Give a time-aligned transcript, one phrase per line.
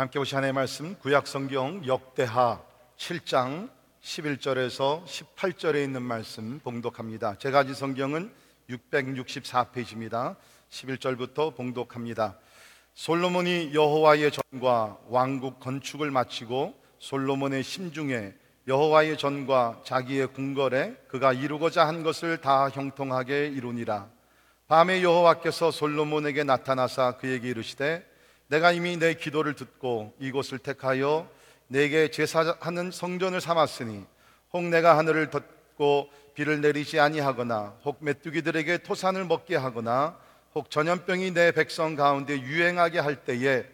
[0.00, 2.62] 함께 보신 하나님의 말씀 구약 성경 역대하
[2.96, 3.68] 7장
[4.00, 7.36] 11절에서 18절에 있는 말씀 봉독합니다.
[7.36, 8.32] 제가 가진 성경은
[8.70, 10.36] 664페이지입니다.
[10.70, 12.38] 11절부터 봉독합니다.
[12.94, 18.32] 솔로몬이 여호와의 전과 왕국 건축을 마치고 솔로몬의 심중에
[18.68, 24.08] 여호와의 전과 자기의 궁궐에 그가 이루고자 한 것을 다 형통하게 이루니라.
[24.68, 28.10] 밤에 여호와께서 솔로몬에게 나타나사 그에게 이르시되
[28.52, 31.26] 내가 이미 내 기도를 듣고 이곳을 택하여
[31.68, 34.04] 내게 제사하는 성전을 삼았으니
[34.52, 40.18] 혹 내가 하늘을 덮고 비를 내리지 아니하거나 혹 메뚜기들에게 토산을 먹게 하거나
[40.54, 43.64] 혹 전염병이 내 백성 가운데 유행하게 할 때에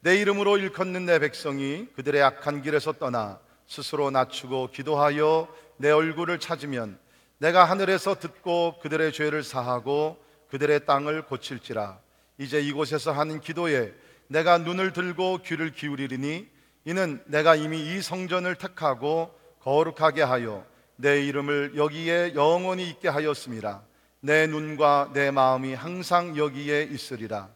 [0.00, 6.98] 내 이름으로 일컫는 내 백성이 그들의 악한 길에서 떠나 스스로 낮추고 기도하여 내 얼굴을 찾으면
[7.36, 10.16] 내가 하늘에서 듣고 그들의 죄를 사하고
[10.48, 11.98] 그들의 땅을 고칠지라.
[12.38, 13.92] 이제 이곳에서 하는 기도에
[14.28, 16.48] 내가 눈을 들고 귀를 기울이리니
[16.84, 20.64] 이는 내가 이미 이 성전을 택하고 거룩하게 하여
[20.96, 23.82] 내 이름을 여기에 영원히 있게 하였습니다.
[24.20, 27.48] 내 눈과 내 마음이 항상 여기에 있으리라.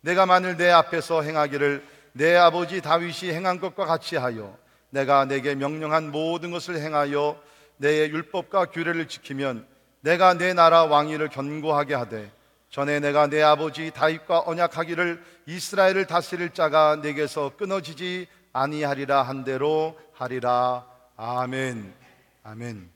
[0.00, 4.56] 내가 만일 내 앞에서 행하기를 내 아버지 다윗이 행한 것과 같이 하여
[4.90, 7.40] 내가 내게 명령한 모든 것을 행하여
[7.76, 9.66] 내 율법과 규례를 지키면
[10.00, 12.30] 내가 내 나라 왕위를 견고하게 하되
[12.74, 20.84] 전에 내가 내 아버지 다윗과 언약하기를 이스라엘을 다스릴 자가 내게서 끊어지지 아니하리라 한 대로 하리라.
[21.14, 21.94] 아멘.
[22.42, 22.90] 아멘.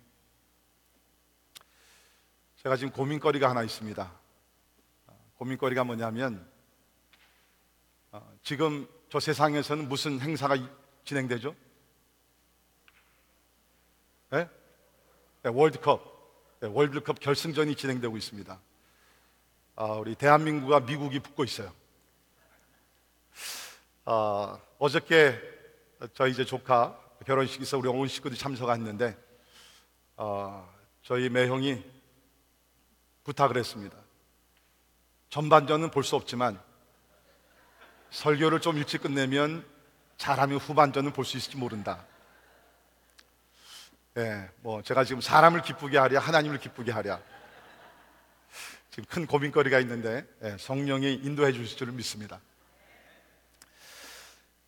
[2.56, 4.12] 제가 지금 고민거리가 하나 있습니다.
[5.36, 6.44] 고민거리가 뭐냐면
[8.10, 10.56] 어, 지금 저 세상에서는 무슨 행사가
[11.04, 11.54] 진행되죠?
[14.30, 14.48] 네?
[15.44, 16.58] 네, 월드컵.
[16.58, 18.52] 네, 월드컵 결승전이 진행되고 있습니다.
[18.52, 18.67] 아,
[19.84, 21.72] 우리 대한민국과 미국이 붙고 있어요.
[24.04, 25.41] 아, 어저께
[26.14, 29.16] 저희 이제 조카 결혼식 있어 우리 온 식구들이 참석했는데
[30.16, 30.69] 아,
[31.03, 31.84] 저희 매형이
[33.22, 33.97] 부탁을 했습니다.
[35.30, 36.60] 전반전은 볼 수 없지만
[38.10, 39.64] 설교를 좀 일찍 끝내면
[40.16, 42.04] 잘하면 후반전은 볼 수 있을지 모른다.
[44.16, 47.20] 예, 뭐 제가 지금 사람을 기쁘게 하랴 하나님을 기쁘게 하랴
[48.91, 52.41] 지금 큰 고민거리가 있는데 예, 성령이 인도해 주실 줄 믿습니다.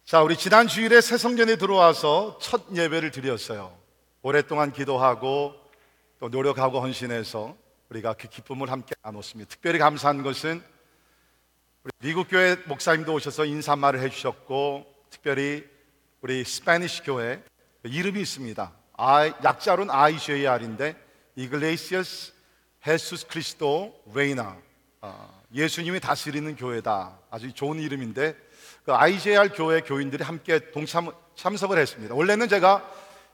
[0.05, 3.79] 자, 우리 지난 주일에 새 성전에 들어와서 첫 예배를 드렸어요.
[4.23, 5.55] 오랫동안 기도하고
[6.19, 7.57] 또 노력하고 헌신해서
[7.89, 9.49] 우리가 그 기쁨을 함께 나눴습니다.
[9.49, 10.63] 특별히 감사한 것은
[11.83, 15.65] 우리 미국 교회 목사님도 오셔서 인사말을 해주셨고 특별히
[16.21, 17.43] 우리 Spanish 교회
[17.85, 18.73] 이름이 있습니다.
[18.99, 20.95] 아, 약자로는 IJR인데
[21.37, 22.40] Iglesias
[22.87, 24.57] Jesús Cristo Reina
[25.03, 27.19] 어, 예수님이 다스리는 교회다.
[27.31, 28.37] 아주 좋은 이름인데
[28.85, 32.15] 그 IJR 교회 교인들이 함께 동참 참석을 했습니다.
[32.15, 32.89] 원래는 제가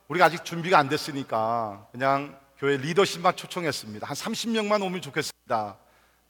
[0.09, 4.07] 우리가 아직 준비가 안 됐으니까 그냥 교회 리더십만 초청했습니다.
[4.07, 5.77] 한 30명만 오면 좋겠습니다.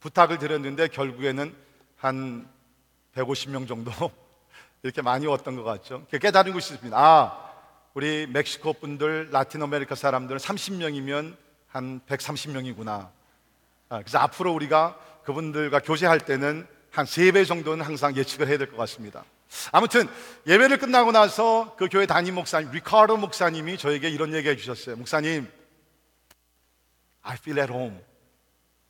[0.01, 1.55] 부탁을 드렸는데 결국에는
[1.97, 2.49] 한
[3.15, 3.91] 150명 정도
[4.83, 6.07] 이렇게 많이 왔던 것 같죠.
[6.11, 6.97] 깨달은 것이 있습니다.
[6.99, 7.47] 아,
[7.95, 11.46] 우리 멕시코 분들, 라틴 아메리카 사람들은 30명이면
[11.77, 13.11] 한 130명이구나.
[13.91, 18.71] 아, 그래서 앞으로 우리가 그분들과 교제할 때는 한 세 배 정도는 항상 예측을 해야 될
[18.71, 19.25] 것 같습니다.
[19.73, 20.09] 아무튼
[20.47, 24.97] 예배를 끝나고 나서 그 교회 담임 목사님, 리카르도 목사님이 저에게 이런 얘기 해 주셨어요.
[24.97, 25.47] 목사님,
[27.23, 27.99] I feel at home.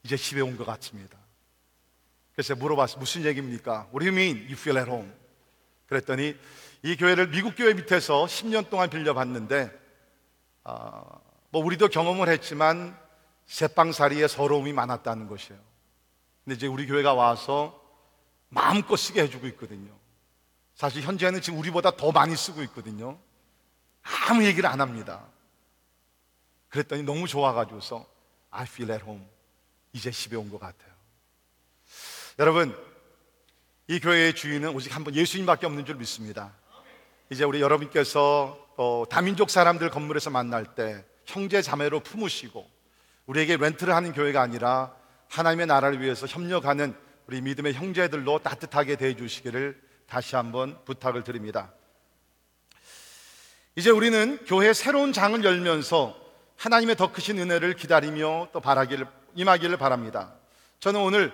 [0.04, 1.18] 이제 집에 온 것 같습니다.
[2.32, 3.00] 그래서 물어봤어요.
[3.00, 3.88] 무슨 얘기입니까?
[3.92, 5.10] What do you mean you feel at home?
[5.88, 6.36] 그랬더니
[6.82, 9.70] 이 교회를 미국 교회 밑에서 10년 동안 빌려봤는데
[10.64, 12.98] 어, 뭐 우리도 경험을 했지만
[13.46, 15.60] 새빵살이에 서러움이 많았다는 것이에요.
[16.44, 17.80] 근데 이제 우리 교회가 와서
[18.48, 19.92] 마음껏 쓰게 해주고 있거든요.
[20.74, 23.18] 사실 현재는 지금 우리보다 더 많이 쓰고 있거든요.
[24.28, 25.24] 아무 얘기를 안 합니다.
[26.68, 28.06] 그랬더니 너무 좋아가지고서
[28.50, 29.24] I feel at home.
[29.92, 30.92] 이제 집에 온 것 같아요.
[32.38, 32.76] 여러분,
[33.88, 36.52] 이 교회의 주인은 오직 한번 예수님밖에 없는 줄 믿습니다.
[37.30, 42.68] 이제 우리 여러분께서 어, 다민족 사람들 건물에서 만날 때 형제 자매로 품으시고
[43.26, 44.94] 우리에게 렌트를 하는 교회가 아니라
[45.28, 46.94] 하나님의 나라를 위해서 협력하는
[47.26, 51.72] 우리 믿음의 형제들로 따뜻하게 대해 주시기를 다시 한번 부탁을 드립니다.
[53.74, 56.16] 이제 우리는 교회 새로운 장을 열면서
[56.56, 60.34] 하나님의 더 크신 은혜를 기다리며 또 바라기를 임하기를 바랍니다.
[60.80, 61.32] 저는 오늘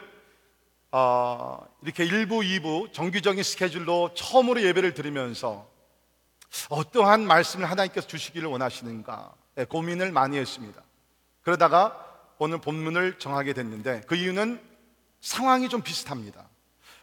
[0.91, 5.71] 어, 이렇게 1부, 2부 정기적인 스케줄로 처음으로 예배를 드리면서
[6.69, 10.83] 어떠한 말씀을 하나님께서 주시기를 원하시는가 예, 고민을 많이 했습니다.
[11.43, 11.99] 그러다가
[12.39, 14.61] 오늘 본문을 정하게 됐는데 그 이유는
[15.21, 16.49] 상황이 좀 비슷합니다.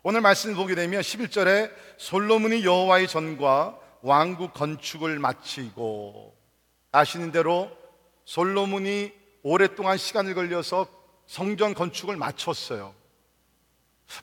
[0.03, 6.35] 오늘 말씀을 보게 되면 11절에 솔로몬이 여호와의 전과 왕국 건축을 마치고
[6.91, 7.69] 아시는 대로
[8.25, 9.11] 솔로몬이
[9.43, 10.87] 오랫동안 시간을 걸려서
[11.27, 12.93] 성전 건축을 마쳤어요.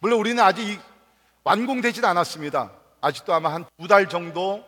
[0.00, 0.80] 물론 우리는 아직
[1.44, 2.72] 완공되진 않았습니다.
[3.00, 4.64] 아직도 아마 한 두 달 정도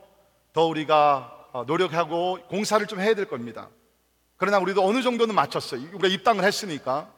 [0.53, 3.69] 더 우리가 어, 노력하고 공사를 좀 해야 될 겁니다.
[4.37, 5.81] 그러나 우리도 어느 정도는 마쳤어요.
[5.93, 7.12] 우리가 입당을 했으니까.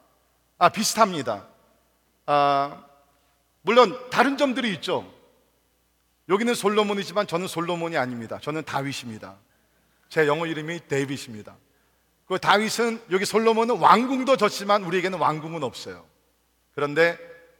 [0.59, 1.47] 아, 비슷합니다.
[2.27, 2.85] 아,
[3.63, 5.11] 물론 다른 점들이 있죠.
[6.29, 8.39] 여기는 솔로몬이지만 저는 솔로몬이 아닙니다.
[8.41, 9.37] 저는 다윗입니다.
[10.09, 11.57] 제 영어 이름이 데이빗입니다.
[12.27, 16.07] 그 다윗은 여기 솔로몬은 왕궁도 졌지만 우리에게는 왕궁은 없어요.
[16.75, 17.19] 그런데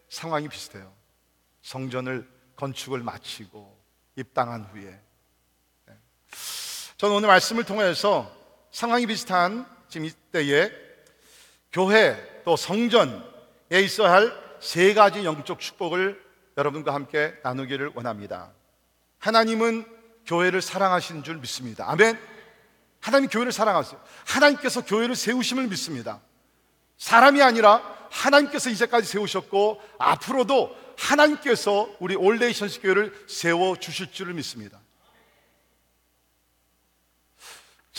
[0.09, 0.93] 상황이 비슷해요.
[1.63, 3.79] 성전을 건축을 마치고
[4.17, 5.10] 입당한 후에 네.
[7.01, 8.31] 저는 오늘 말씀을 통해서
[8.71, 10.71] 상황이 비슷한 지금 이때에
[11.73, 13.23] 교회 또 성전에
[13.71, 16.23] 있어야 할 세 가지 영적 축복을
[16.59, 18.53] 여러분과 함께 나누기를 원합니다.
[19.19, 19.87] 하나님은
[20.27, 21.91] 교회를 사랑하시는 줄 믿습니다.
[21.91, 22.19] 아멘.
[23.01, 23.99] 하나님 교회를 사랑하세요.
[24.27, 26.21] 하나님께서 교회를 세우심을 믿습니다.
[26.99, 34.80] 사람이 아니라 하나님께서 이제까지 세우셨고 앞으로도 하나님께서 우리 올레이션스 교회를 세워 주실 줄을 믿습니다.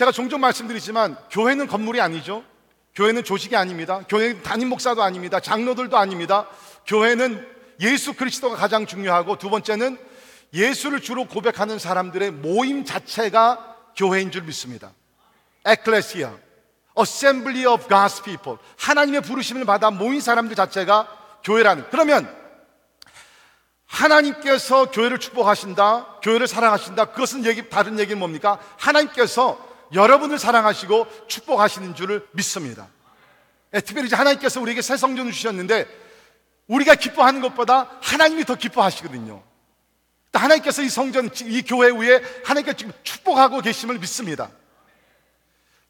[0.02, 2.44] 제가 종종 말씀드리지만 교회는 건물이 아니죠.
[2.96, 4.02] 교회는 조직이 아닙니다.
[4.10, 5.40] 교회는 담임 목사도 아닙니다.
[5.40, 6.48] 장로들도 아닙니다.
[6.88, 7.48] 교회는
[7.82, 10.00] 예수 그리스도가 가장 중요하고 두 번째는
[10.56, 14.92] 예수를 주로 고백하는 사람들의 모임 자체가 교회인 줄 믿습니다.
[15.66, 16.34] 에클레시아,
[16.98, 18.58] Assembly of God's People.
[18.80, 21.10] 하나님의 부르심을 받아 모인 사람들 자체가
[21.44, 21.86] 교회라는.
[21.92, 22.36] 그러면
[23.86, 27.06] 하나님께서 교회를 축복하신다, 교회를 사랑하신다.
[27.06, 28.58] 그것은 얘기, 다른 얘기는 뭡니까?
[28.80, 32.88] 하나님께서 여러분을 사랑하시고 축복하시는 줄을 믿습니다.
[33.74, 35.88] 예, 특별히 이제 하나님께서 우리에게 새 성전을 주셨는데
[36.68, 39.44] 우리가 기뻐하는 것보다 하나님이 더 기뻐하시거든요.
[40.34, 44.50] 하나님께서 이 성전, 이 교회 위에 하나님께서 지금 축복하고 계심을 믿습니다.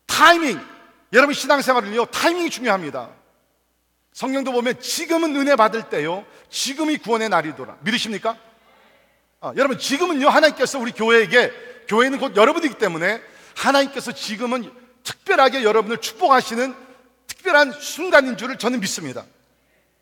[0.08, 0.60] 타이밍,
[1.14, 3.10] 여러분 신앙생활을요, 타이밍이 중요합니다.
[4.14, 7.78] 성경도 보면 지금은 은혜 받을 때요, 지금이 구원의 날이더라.
[7.82, 8.38] 믿으십니까?
[9.40, 11.52] 아, 여러분, 지금은요, 하나님께서 우리 교회에게,
[11.88, 13.22] 교회는 곧 여러분이기 때문에
[13.56, 14.72] 하나님께서 지금은
[15.04, 16.76] 특별하게 여러분을 축복하시는
[17.28, 19.26] 특별한 순간인 줄을 저는 믿습니다.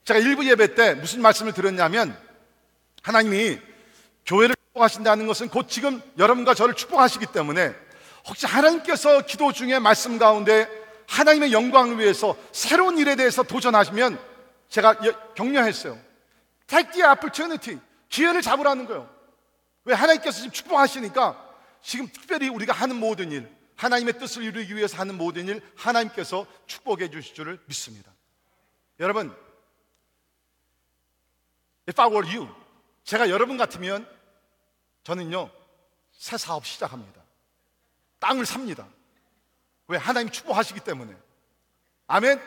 [0.04, 2.18] 제가 일부 예배 때 무슨 말씀을 드렸냐면
[3.04, 3.60] 하나님이
[4.26, 7.74] 교회를 축복하신다는 것은 곧 지금 여러분과 저를 축복하시기 때문에
[8.28, 10.68] 혹시 하나님께서 기도 중에 말씀 가운데
[11.08, 14.20] 하나님의 영광을 위해서 새로운 일에 대해서 도전하시면
[14.70, 14.96] 제가
[15.36, 15.98] 격려했어요.
[16.68, 17.80] Take the opportunity.
[18.10, 19.10] 기회를 잡으라는 거예요.
[19.86, 21.49] 왜 하나님께서 지금 축복하시니까
[21.82, 27.10] 지금 특별히 우리가 하는 모든 일, 하나님의 뜻을 이루기 위해서 하는 모든 일, 하나님께서 축복해
[27.10, 28.12] 주실 줄을 믿습니다.
[29.00, 29.36] 여러분,
[31.88, 32.54] if I were you,
[33.04, 34.08] 제가 여러분 같으면
[35.04, 35.50] 저는요,
[36.12, 37.24] 새 사업 시작합니다.
[38.20, 38.88] 땅을 삽니다.
[39.88, 39.98] 왜?
[39.98, 41.16] 하나님 축복하시기 때문에.
[42.08, 42.40] 아멘?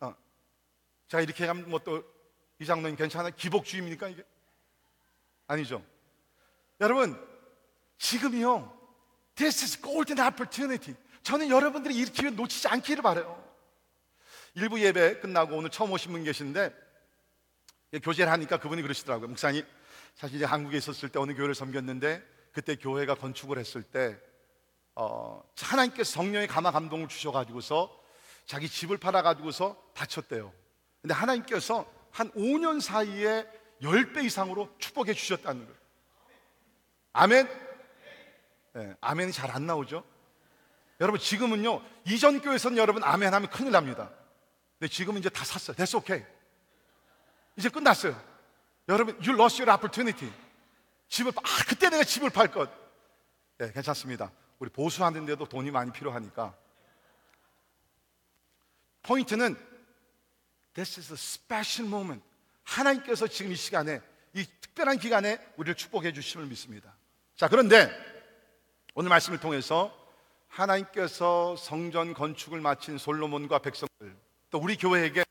[0.00, 0.14] 어.
[1.08, 2.04] 제가 이렇게 하면 뭐 또,
[2.58, 3.32] 이 장로님 괜찮아요?
[3.34, 4.22] 기복주의입니까, 이게?
[5.46, 5.82] 아니죠.
[6.80, 7.31] 여러분,
[8.02, 8.78] 지금이요.
[9.36, 10.94] This is golden opportunity.
[11.22, 13.42] 저는 여러분들이 이 기회 놓치지 않기를 바래요.
[14.54, 16.74] 일부 예배 끝나고 오늘 처음 오신 분 계신데
[18.02, 19.28] 교제를 하니까 그분이 그러시더라고요.
[19.28, 19.64] 목사님,
[20.16, 24.18] 사실 이제 한국에 있었을 때 어느 교회를 섬겼는데 그때 교회가 건축을 했을 때
[24.94, 28.02] 어, 하나님께서 성령의 감화 감동을 주셔가지고서
[28.44, 30.52] 자기 집을 팔아가지고서 바쳤대요.
[31.00, 33.46] 근데 하나님께서 한 5년 사이에
[33.80, 35.80] 10배 이상으로 축복해 주셨다는 거예요.
[37.12, 37.61] 아멘?
[38.74, 40.04] 네, 아멘이 잘 안 나오죠?
[41.00, 44.10] 여러분, 지금은요, 이전 교회에서는 여러분 아멘 하면 큰일 납니다.
[44.78, 45.76] 근데 지금은 이제 다 샀어요.
[45.76, 46.22] 됐어, 오케이.
[47.56, 48.14] 이제 끝났어요.
[48.88, 50.32] 여러분, you lost your opportunity.
[51.08, 52.70] 집을, 아, 그때 내가 집을 팔 것.
[53.58, 54.30] 네, 괜찮습니다.
[54.58, 56.54] 우리 보수하는데도 돈이 많이 필요하니까.
[59.02, 59.56] 포인트는
[60.74, 62.24] This is a special moment.
[62.64, 64.00] 하나님께서 지금 이 시간에,
[64.32, 66.94] 이 특별한 기간에 우리를 축복해 주심을 믿습니다.
[67.36, 67.90] 자, 그런데
[68.94, 69.90] 오늘 말씀을 통해서
[70.48, 74.14] 하나님께서 성전 건축을 마친 솔로몬과 백성들,
[74.50, 75.24] 또 우리 교회에게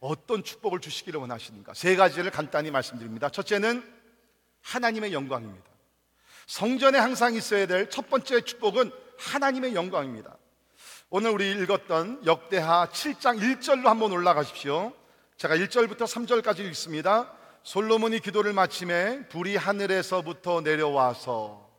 [0.00, 1.74] 어떤 축복을 주시기를 원하시는가?
[1.74, 3.28] 세 가지를 간단히 말씀드립니다.
[3.28, 3.82] 첫째는
[4.62, 5.66] 하나님의 영광입니다.
[6.46, 10.36] 성전에 항상 있어야 될 첫 번째 축복은 하나님의 영광입니다.
[11.10, 14.94] 오늘 우리 읽었던 역대하 7장 1절로 한번 올라가십시오.
[15.36, 17.30] 제가 1절부터 3절까지 읽습니다.
[17.62, 21.71] 솔로몬이 기도를 마침에 불이 하늘에서부터 내려와서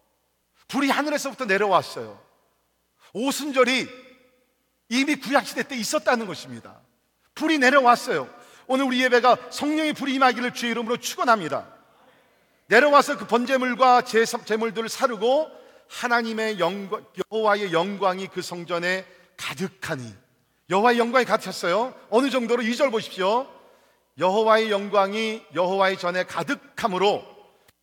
[0.73, 2.19] 불이 하늘에서부터 내려왔어요.
[3.13, 3.87] 오순절이
[4.89, 6.79] 이미 구약시대 때 있었다는 것입니다.
[7.35, 8.27] 불이 내려왔어요.
[8.65, 11.67] 오늘 우리 예배가 성령의 불이 임하기를 주의 이름으로 축원합니다.
[12.65, 15.51] 내려와서 그 번제물과 제물들을 사르고
[15.89, 19.05] 하나님의 영광, 여호와의 영광이 그 성전에
[19.37, 20.11] 가득하니
[20.71, 21.93] 여호와의 영광이 가득했어요.
[22.09, 23.47] 어느 정도로 2절 보십시오.
[24.17, 27.23] 여호와의 영광이 여호와의 전에 가득함으로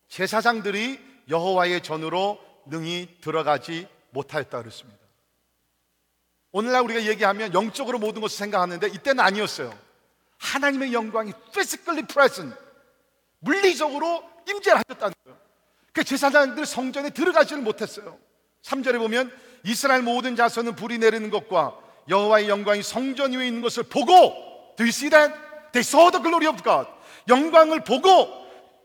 [0.09, 4.99] 제사장들이 여호와의 전으로 능히 들어가지 못하였다 그랬습니다.
[6.53, 9.77] 오늘날 우리가 얘기하면 영적으로 모든 것을 생각하는데 이때는 아니었어요.
[10.37, 12.55] 하나님의 영광이 physically present,
[13.39, 15.39] 물리적으로 임재를 하셨다는 거예요.
[15.93, 18.17] 그 제사장들 성전에 들어가지를 못했어요.
[18.63, 19.31] 3절에 보면
[19.65, 21.77] 이스라엘 모든 자손은 불이 내리는 것과
[22.09, 25.33] 여호와의 영광이 성전 위에 있는 것을 보고 Do you see that?
[25.73, 26.89] They saw the glory of God.
[27.27, 28.40] 영광을 보고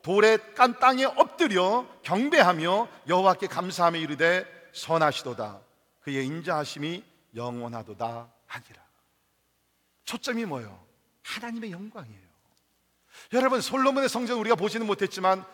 [0.06, 5.58] 돌에 깐 땅에 엎드려 경배하며 여호와께 감사하며 이르되 선하시도다.
[6.02, 7.02] 그의 인자하심이
[7.34, 8.82] 영원하도다 하니라.
[10.04, 10.80] 초점이 뭐예요?
[11.24, 12.20] 하나님의 영광이에요.
[13.32, 15.44] 여러분 솔로몬의 성전 우리가 보지는 못했지만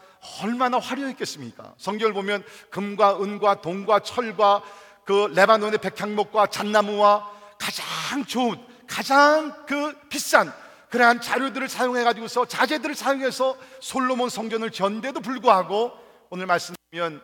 [0.43, 1.73] 얼마나 화려했겠습니까?
[1.79, 4.63] 성경을 보면 금과 은과 동과 철과
[5.07, 7.27] 그 레바논의 백향목과 잣나무와
[7.59, 10.53] 가장 좋은 가장 그 비싼
[10.93, 15.91] 그러한 자료들을 사용해 가지고서 자재들을 사용해서 솔로몬 성전을 전데도 불구하고
[16.29, 17.23] 오늘 말씀드리면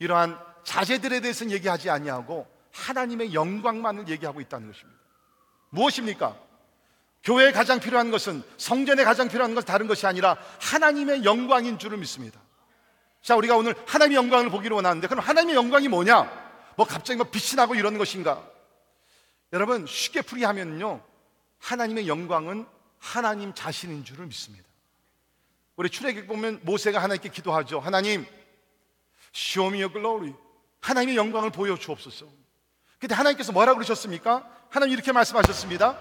[0.00, 5.00] 이러한 자재들에 대해서는 얘기하지 아니하고 하나님의 영광만을 얘기하고 있다는 것입니다.
[5.70, 6.36] 무엇입니까?
[7.22, 12.38] 교회에 가장 필요한 것은 성전에 가장 필요한 것은 다른 것이 아니라 하나님의 영광인 줄을 믿습니다.
[13.22, 16.30] 자, 우리가 오늘 하나님의 영광을 보기를 원하는데 그럼 하나님의 영광이 뭐냐?
[16.76, 18.46] 뭐 갑자기 뭐 빛이 나고 이런 것인가?
[19.54, 21.02] 여러분 쉽게 풀이하면요.
[21.60, 22.73] 하나님의 영광은
[23.04, 24.64] 하나님 자신인 줄을 믿습니다.
[25.76, 27.78] 우리 출애굽 보면 모세가 하나님께 기도하죠.
[27.78, 28.24] 하나님,
[29.34, 30.34] show me your glory.
[30.80, 32.26] 하나님의 영광을 보여 주옵소서.
[32.98, 34.48] 근데 하나님께서 뭐라고 그러셨습니까?
[34.70, 35.98] 하나님 이렇게 말씀하셨습니다.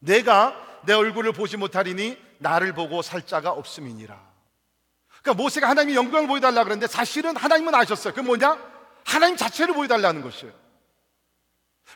[0.00, 0.54] 내가
[0.84, 4.32] 내 얼굴을 보지 못하리니 나를 보고 살 자가 없음이니라.
[5.22, 8.12] 그러니까 모세가 하나님의 영광을 보여달라 그랬는데 사실은 하나님은 아셨어요.
[8.12, 8.58] 그 뭐냐?
[9.04, 10.52] 하나님 자체를 보여달라는 것이에요.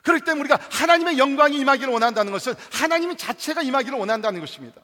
[0.03, 4.81] 그렇기 때문에 우리가 하나님의 영광이 임하기를 원한다는 것은 하나님 자체가 임하기를 원한다는 것입니다.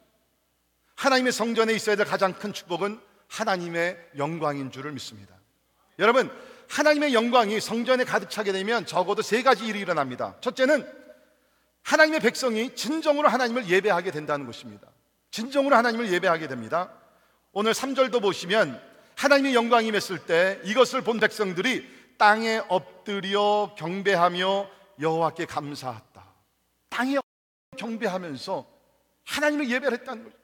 [0.96, 5.34] 하나님의 성전에 있어야 될 가장 큰 축복은 하나님의 영광인 줄을 믿습니다.
[5.98, 6.30] 여러분,
[6.68, 10.36] 하나님의 영광이 성전에 가득 차게 되면 적어도 세 가지 일이 일어납니다.
[10.40, 10.86] 첫째는
[11.82, 14.88] 하나님의 백성이 진정으로 하나님을 예배하게 된다는 것입니다.
[15.30, 16.90] 진정으로 하나님을 예배하게 됩니다.
[17.52, 18.80] 오늘 3절도 보시면
[19.16, 21.86] 하나님의 영광이 임했을 때 이것을 본 백성들이
[22.18, 24.68] 땅에 엎드려 경배하며
[25.00, 26.24] 여호와께 감사했다.
[26.88, 27.18] 땅에
[27.76, 28.66] 경배하면서
[29.24, 30.36] 하나님을 예배를 했다는 거죠.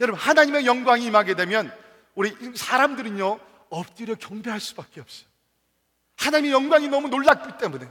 [0.00, 1.72] 여러분 하나님의 영광이 임하게 되면
[2.14, 3.40] 우리 사람들은요
[3.70, 5.28] 엎드려 경배할 수밖에 없어요.
[6.16, 7.88] 하나님의 영광이 너무 놀랍기 때문에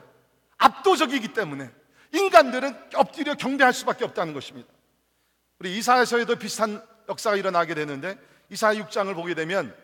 [0.57, 1.71] 압도적이기 때문에
[2.13, 4.71] 인간들은 엎드려 경배할 수밖에 없다는 것입니다.
[5.59, 8.17] 우리 이사야서에도 비슷한 역사가 일어나게 되는데
[8.49, 9.75] 이사야 6장을 보게 되면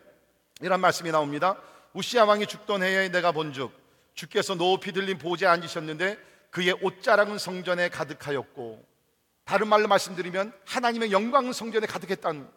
[0.60, 1.56] 이런 말씀이 나옵니다.
[1.92, 3.81] 우시아 왕이 죽던 해에 내가 본즉
[4.14, 6.18] 주께서 높이 들린 보좌에 앉으셨는데
[6.50, 8.84] 그의 옷자락은 성전에 가득하였고
[9.44, 12.48] 다른 말로 말씀드리면 하나님의 영광은 성전에 가득했다는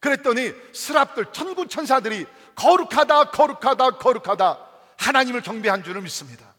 [0.00, 4.66] 그랬더니 스랍들 천군 천사들이 거룩하다 거룩하다 거룩하다
[4.98, 6.54] 하나님을 경배한 줄을 믿습니다.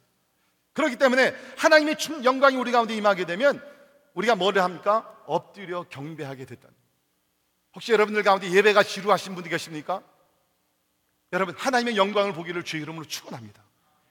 [0.74, 3.62] 그렇기 때문에 하나님의 영광이 우리 가운데 임하게 되면
[4.14, 5.12] 우리가 뭐를 합니까?
[5.26, 6.70] 엎드려 경배하게 됐다.
[7.74, 10.02] 혹시 여러분들 가운데 예배가 지루하신 분이 계십니까?
[11.34, 13.67] 여러분 하나님의 영광을 보기를 주의 이름으로 축원합니다.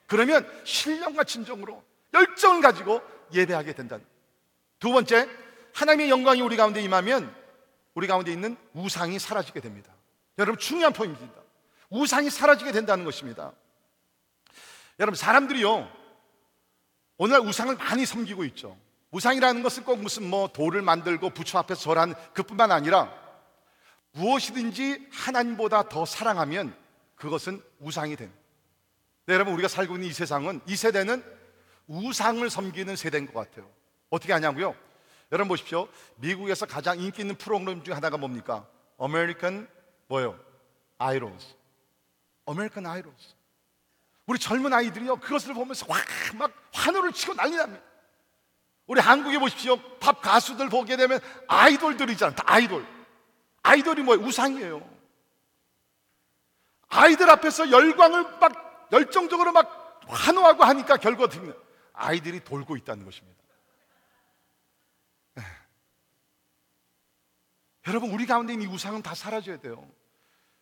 [0.07, 1.83] 그러면 신령과 진정으로
[2.15, 3.99] 열정을 가지고 예배하게 된다.
[4.79, 5.29] 두 번째,
[5.75, 7.35] 하나님의 영광이 우리 가운데 임하면
[7.95, 9.93] 우리 가운데 있는 우상이 사라지게 됩니다.
[10.39, 11.41] 여러분 중요한 포인트입니다.
[11.91, 13.53] 우상이 사라지게 된다는 것입니다.
[14.99, 15.91] 여러분 사람들이요
[17.19, 18.77] 오늘날 우상을 많이 섬기고 있죠.
[19.11, 23.13] 우상이라는 것은 꼭 무슨 뭐 돌을 만들고 부처 앞에서 절하는 그뿐만 아니라
[24.13, 26.77] 무엇이든지 하나님보다 더 사랑하면
[27.15, 28.46] 그것은 우상이 됩니다.
[29.27, 31.23] 네, 여러분 우리가 살고 있는 이 세상은 이 세대는
[31.89, 33.69] 우상을 섬기는 세대인 것 같아요.
[34.09, 34.75] 어떻게 하냐고요?
[35.33, 35.89] 여러분 보십시오.
[36.17, 38.69] 미국에서 가장 인기 있는 프로그램 중 하나가 뭡니까?
[39.01, 39.69] American
[40.07, 40.39] 뭐요?
[40.99, 41.55] Idols.
[42.49, 43.35] American Idols.
[44.27, 47.83] 우리 젊은 아이들이요 그것을 보면서 와막 환호를 치고 난리 납니다.
[48.87, 49.77] 우리 한국에 보십시오.
[49.99, 51.19] 팝 가수들 보게 되면
[51.49, 52.37] 아이돌들이잖아.
[52.37, 52.87] 다 아이돌.
[53.65, 54.25] 아이돌이 뭐예요?
[54.25, 54.97] 우상이에요.
[56.89, 61.55] 아이들 앞에서 열광을 막 열정적으로 막 환호하고 하니까 결과는
[61.93, 63.43] 아이들이 돌고 있다는 것입니다.
[65.35, 65.43] 네.
[67.89, 69.89] 여러분, 우리 가운데 있는 이 우상은 다 사라져야 돼요.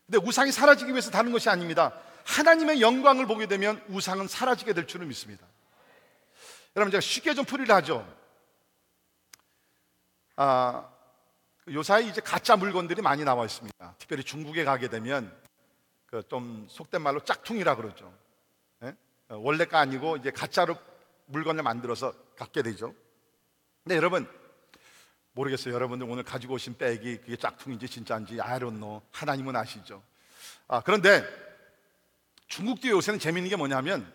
[0.06, 1.92] 근데 우상이 사라지기 위해서 다른 것이 아닙니다.
[2.24, 5.46] 하나님의 영광을 보게 되면 우상은 사라지게 될 줄을 믿습니다.
[6.76, 8.06] 여러분 제가 쉽게 좀 풀이를 하죠.
[10.36, 10.88] 아,
[11.68, 13.94] 요사이 이제 가짜 물건들이 많이 나와 있습니다.
[13.98, 15.34] 특별히 중국에 가게 되면
[16.14, 18.16] 그 좀 속된 말로 짝퉁이라 그러죠.
[18.84, 18.94] 예?
[19.28, 20.76] 어, 원래가 아니고 이제 가짜로
[21.26, 22.94] 물건을 만들어서 갖게 되죠.
[23.82, 24.28] 근데 여러분
[25.32, 25.74] 모르겠어요.
[25.74, 30.04] 여러분들 오늘 가지고 오신 백이 그게 짝퉁인지 진짜인지 아이론노 하나님은 아시죠.
[30.68, 31.24] 아, 그런데
[32.46, 34.10] 중국도 요새는 재밌는 게 뭐냐면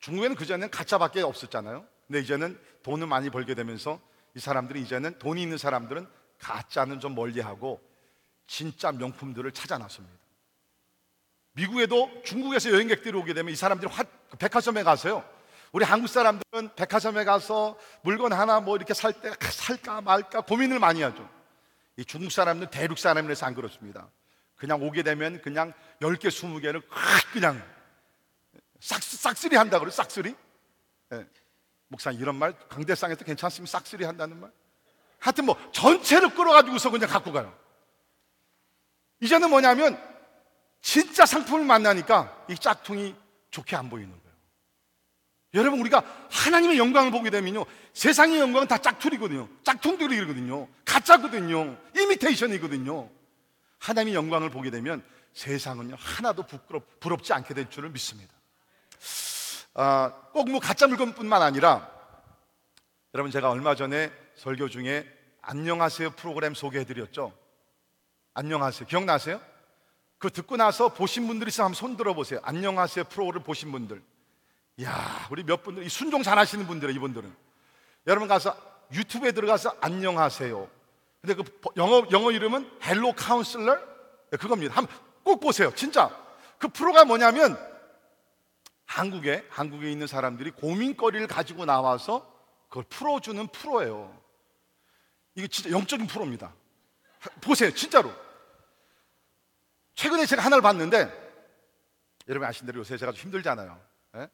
[0.00, 1.86] 중국에는 그전에는 가짜밖에 없었잖아요.
[2.08, 4.00] 근데 이제는 돈을 많이 벌게 되면서
[4.34, 6.08] 이 사람들이 이제는 돈이 있는 사람들은
[6.40, 7.80] 가짜는 좀 멀리하고
[8.48, 10.15] 진짜 명품들을 찾아 나섭니다.
[11.56, 15.24] 미국에도 중국에서 여행객들이 오게 되면 이 사람들이 화, 그 백화점에 가서요.
[15.72, 21.00] 우리 한국 사람들은 백화점에 가서 물건 하나 뭐 이렇게 살 때 살까 말까 고민을 많이
[21.02, 21.28] 하죠.
[21.96, 24.06] 이 중국 사람들 대륙 사람이라서 안 그렇습니다.
[24.54, 26.82] 그냥 오게 되면 그냥 10개, 20개는
[27.32, 27.62] 그냥
[28.80, 29.90] 싹, 싹쓸이 한다 그래요.
[29.90, 30.34] 싹쓸이.
[31.12, 31.26] 예.
[31.88, 33.78] 목사님 이런 말 강대상에서 괜찮습니까?
[33.78, 34.50] 싹쓸이 한다는 말.
[35.18, 37.56] 하여튼 뭐 전체를 끌어가지고서 그냥 갖고 가요.
[39.20, 40.15] 이제는 뭐냐면
[40.80, 43.14] 진짜 상품을 만나니까 이 짝퉁이
[43.50, 44.26] 좋게 안 보이는 거예요.
[45.54, 47.64] 여러분 우리가 하나님의 영광을 보게 되면요
[47.94, 49.48] 세상의 영광은 다 짝퉁이거든요.
[49.64, 50.68] 짝퉁들이거든요.
[50.84, 51.76] 가짜거든요.
[51.96, 53.08] 이미테이션이거든요.
[53.78, 55.02] 하나님의 영광을 보게 되면
[55.34, 58.32] 세상은요 하나도 부끄럽, 부럽지 않게 될 줄을 믿습니다.
[59.74, 61.90] 아, 꼭 뭐 가짜 물건뿐만 아니라
[63.14, 65.06] 여러분 제가 얼마 전에 설교 중에
[65.42, 67.32] 안녕하세요 프로그램 소개해드렸죠.
[68.34, 69.40] 안녕하세요 기억나세요?
[70.26, 72.40] 그 듣고 나서 보신 분들이 있으면 한번 손 들어보세요.
[72.42, 74.02] 안녕하세요 프로를 보신 분들.
[74.82, 77.32] 야 우리 몇 분들 이 순종 잘 하시는 분들은 이분들은
[78.08, 78.56] 여러분 가서
[78.92, 80.68] 유튜브에 들어가서 안녕하세요.
[81.20, 81.44] 근데 그
[81.76, 83.78] 영어 영어 이름은 Hello Counselor
[84.32, 84.74] 그겁니다.
[84.74, 85.72] 한번 꼭 보세요.
[85.76, 86.10] 진짜
[86.58, 87.56] 그 프로가 뭐냐면
[88.84, 92.28] 한국에 한국에 있는 사람들이 고민거리를 가지고 나와서
[92.68, 94.12] 그걸 풀어주는 프로예요.
[95.36, 96.52] 이게 진짜 영적인 프로입니다.
[97.40, 98.25] 보세요, 진짜로.
[99.96, 101.10] 최근에 제가 하나를 봤는데
[102.28, 103.80] 여러분 아시는 대로 요새 제가 좀 힘들잖아요.
[104.16, 104.28] 예?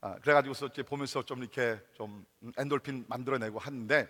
[0.00, 2.24] 아, 그래가지고서 이제 보면서 좀 이렇게 좀
[2.56, 4.08] 엔돌핀 만들어내고 하는데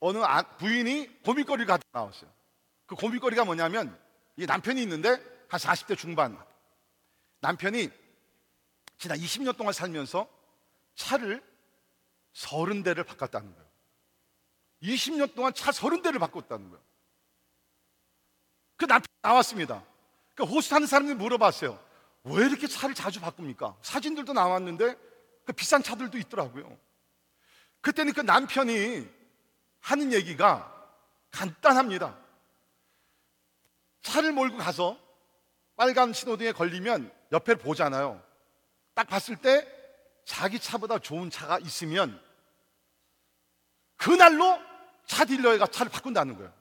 [0.00, 2.30] 어느 아, 부인이 고민거리를 가지고 나왔어요.
[2.86, 3.96] 그 고민거리가 뭐냐면
[4.36, 5.10] 이 남편이 있는데
[5.48, 6.36] 한 40대 중반
[7.40, 7.90] 남편이
[8.98, 10.28] 지난 20년 동안 살면서
[10.96, 11.40] 차를
[12.32, 13.68] 30대를 바꿨다는 거예요.
[14.82, 16.87] 20년 동안 차 30대를 바꿨다는 거예요.
[18.78, 19.84] 그 남편 나왔습니다.
[20.34, 21.78] 그 호스트하는 사람들이 물어봤어요.
[22.24, 23.76] 왜 이렇게 차를 자주 바꿉니까?
[23.82, 24.96] 사진들도 나왔는데
[25.44, 26.78] 그 비싼 차들도 있더라고요.
[27.80, 29.06] 그때는 그 남편이
[29.80, 30.72] 하는 얘기가
[31.30, 32.16] 간단합니다.
[34.02, 34.98] 차를 몰고 가서
[35.76, 38.22] 빨간 신호등에 걸리면 옆에 보잖아요.
[38.94, 39.66] 딱 봤을 때
[40.24, 42.20] 자기 차보다 좋은 차가 있으면
[43.96, 44.58] 그날로
[45.06, 46.57] 차 딜러에 가 차를 바꾼다는 거예요.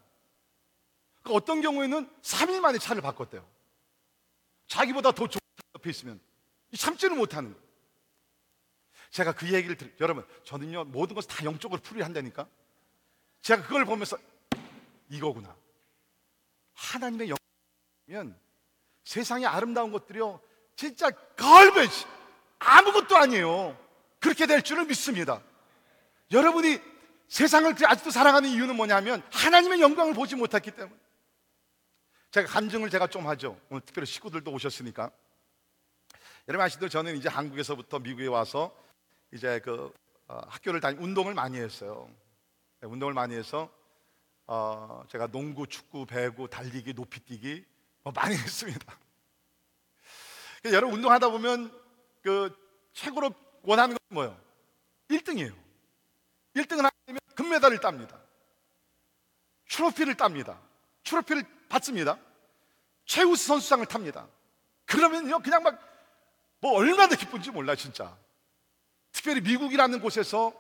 [1.28, 3.46] 그 어떤 경우에는 3일 만에 차를 바꿨대요.
[4.68, 6.22] 자기보다 더 좋은 차 옆에 있으면
[6.74, 7.54] 참지를 못하는.
[9.10, 12.48] 제가 그 얘기를 들, 여러분, 저는요, 모든 것을 다 영적으로 풀이한다니까?
[13.42, 14.18] 제가 그걸 보면서
[15.10, 15.54] 이거구나.
[16.74, 17.34] 하나님의
[18.08, 18.40] 영이면
[19.04, 20.40] 세상의 아름다운 것들이요,
[20.78, 22.06] 진짜 걸베지
[22.60, 23.78] 아무것도 아니에요.
[24.20, 25.42] 그렇게 될 줄은 믿습니다.
[26.32, 26.80] 여러분이
[27.28, 31.07] 세상을 아직도 사랑하는 이유는 뭐냐면 하나님의 영광을 보지 못했기 때문에.
[32.38, 33.60] 제가 간증을 제가 좀 하죠.
[33.68, 35.10] 오늘 특별히 식구들도 오셨으니까.
[36.48, 36.88] 여러분 아시죠?
[36.88, 38.72] 저는 이제 한국에서부터 미국에 와서
[39.34, 39.92] 이제 그
[40.28, 42.08] 어, 학교를 다니 운동을 많이 했어요.
[42.80, 43.72] 네, 운동을 많이 해서
[44.46, 47.66] 어, 제가 농구, 축구, 배구, 달리기, 높이뛰기
[48.04, 49.00] 뭐 많이 했습니다.
[50.66, 51.72] 여러분 운동하다 보면
[52.22, 52.56] 그
[52.94, 54.40] 최고로 원하는 건 뭐예요?
[55.10, 55.56] 1등이에요.
[56.56, 58.20] 1등을 하면 금메달을 땁니다.
[59.70, 60.62] 트로피를 땁니다.
[61.04, 62.27] 트로피를 받습니다.
[63.08, 64.28] 최우수 선수상을 탑니다.
[64.86, 65.80] 그러면요, 그냥 막,
[66.60, 68.16] 뭐 얼마나 기쁜지 몰라, 진짜.
[69.12, 70.54] 특별히 미국이라는 곳에서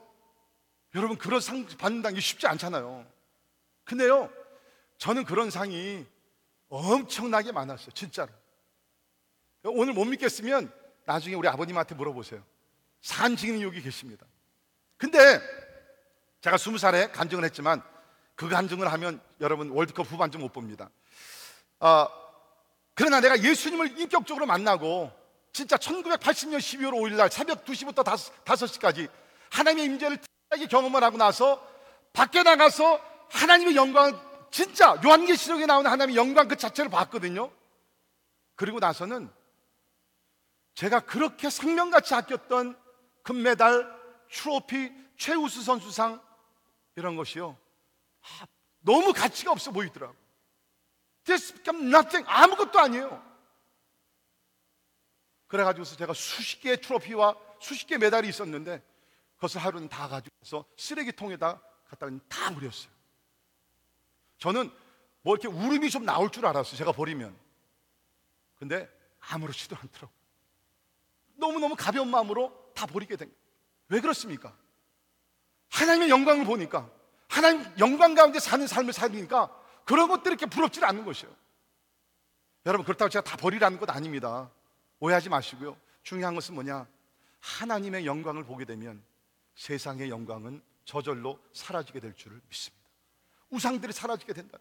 [0.95, 3.05] 여러분 그런 상 받는다는 게 쉽지 않잖아요.
[3.83, 4.31] 근데요,
[4.97, 6.05] 저는 그런 상이
[6.69, 8.31] 엄청나게 많았어요, 진짜로.
[9.63, 10.73] 오늘 못 믿겠으면
[11.05, 12.43] 나중에 우리 아버님한테 물어보세요.
[13.01, 14.25] 산 증인이 여기 계십니다.
[14.97, 15.41] 근데
[16.41, 17.83] 제가 스무 살에 간증을 했지만
[18.35, 20.89] 그 간증을 하면 여러분 월드컵 후반전 못 봅니다.
[21.79, 22.07] 어,
[22.97, 25.11] 그러나 내가 예수님을 인격적으로 만나고
[25.53, 29.07] 진짜 1980년 12월 5일 날 새벽 2시부터 5, 시까지
[29.51, 31.63] 하나님의 임재를 특별하게 경험을 하고 나서
[32.11, 37.51] 밖에 나가서 하나님의 영광 진짜 요한계시록에 나오는 하나님의 영광 그 자체를 봤거든요.
[38.55, 39.31] 그리고 나서는
[40.73, 42.75] 제가 그렇게 생명같이 아꼈던
[43.21, 43.95] 금메달,
[44.31, 46.19] 트로피, 최우수 선수상
[46.95, 47.55] 이런 것이요.
[48.23, 48.47] 아,
[48.79, 50.15] 너무 가치가 없어 보이더라고.
[51.27, 52.25] This become nothing.
[52.27, 53.23] 아무것도 아니에요.
[55.47, 58.81] 그래가지고서 제가 수십 개의 트로피와 수십 개의 메달이 있었는데
[59.35, 62.91] 그것을 하루는 다 가지고서 쓰레기통에다 갖다 다 버렸어요.
[64.39, 64.71] 저는
[65.21, 66.77] 뭐 이렇게 울음이 좀 나올 줄 알았어요.
[66.77, 67.37] 제가 버리면.
[68.57, 70.17] 근데 아무렇지도 않더라고요.
[71.35, 73.41] 너무너무 가벼운 마음으로 다 버리게 된 거예요.
[73.89, 74.55] 왜 그렇습니까?
[75.69, 76.89] 하나님의 영광을 보니까
[77.27, 81.33] 하나님 영광 가운데 사는 삶을 살니까 그런 것들이 이렇게 부럽지 않는 것이에요.
[82.65, 84.51] 여러분 그렇다고 제가 다 버리라는 것 아닙니다.
[84.99, 85.77] 오해하지 마시고요.
[86.03, 86.85] 중요한 것은 뭐냐?
[87.39, 89.01] 하나님의 영광을 보게 되면
[89.55, 92.85] 세상의 영광은 저절로 사라지게 될 줄을 믿습니다.
[93.49, 94.57] 우상들이 사라지게 된다.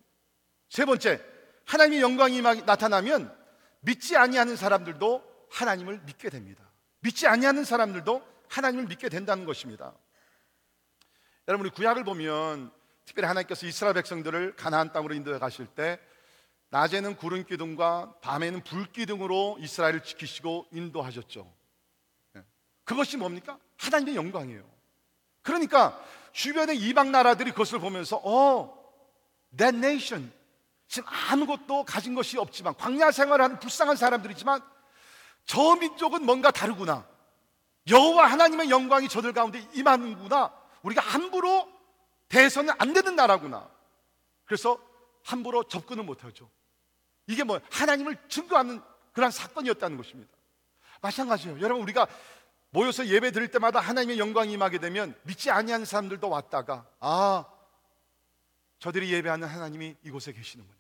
[0.69, 1.21] 세 번째,
[1.65, 3.37] 하나님의 영광이 나타나면
[3.81, 6.63] 믿지 아니하는 사람들도 하나님을 믿게 됩니다.
[7.01, 9.93] 믿지 아니하는 사람들도 하나님을 믿게 된다는 것입니다.
[11.49, 12.71] 여러분 우 구약을 보면
[13.07, 15.99] 특별히 하나님께서 이스라엘 백성들을 가나안 땅으로 인도해 가실 때
[16.71, 21.51] 낮에는 구름 기둥과 밤에는 불 기둥으로 이스라엘을 지키시고 인도하셨죠.
[22.37, 22.45] 예.
[22.85, 23.59] 그것이 뭡니까?
[23.79, 24.69] 하나님의 영광이에요.
[25.43, 25.99] 그러니까
[26.33, 28.77] 주변의 이방 나라들이 그것을 보면서 어,
[29.57, 30.33] that nation
[30.89, 34.61] 지금 아무것도 가진 것이 없지만 광야 생활하는 불쌍한 사람들이지만
[35.45, 37.07] 저 민족은 뭔가 다르구나.
[37.89, 40.53] 여호와 하나님의 영광이 저들 가운데 임하는구나.
[40.83, 41.76] 우리가 함부로
[42.37, 43.67] 대해서는 안 되는 나라구나.
[44.45, 44.79] 그래서
[45.25, 46.51] 함부로 접근을 못하죠.
[47.27, 50.31] 이게 뭐 하나님을 증거하는 그런 사건이었다는 것입니다.
[51.01, 51.61] 마찬가지예요.
[51.61, 52.07] 여러분 우리가
[52.71, 57.47] 모여서 예배 드릴 때마다 하나님의 영광이 임하게 되면 믿지 아니하는 사람들도 왔다가 아
[58.81, 60.77] 저들이 예배하는 하나님이 이곳에 계시는구나.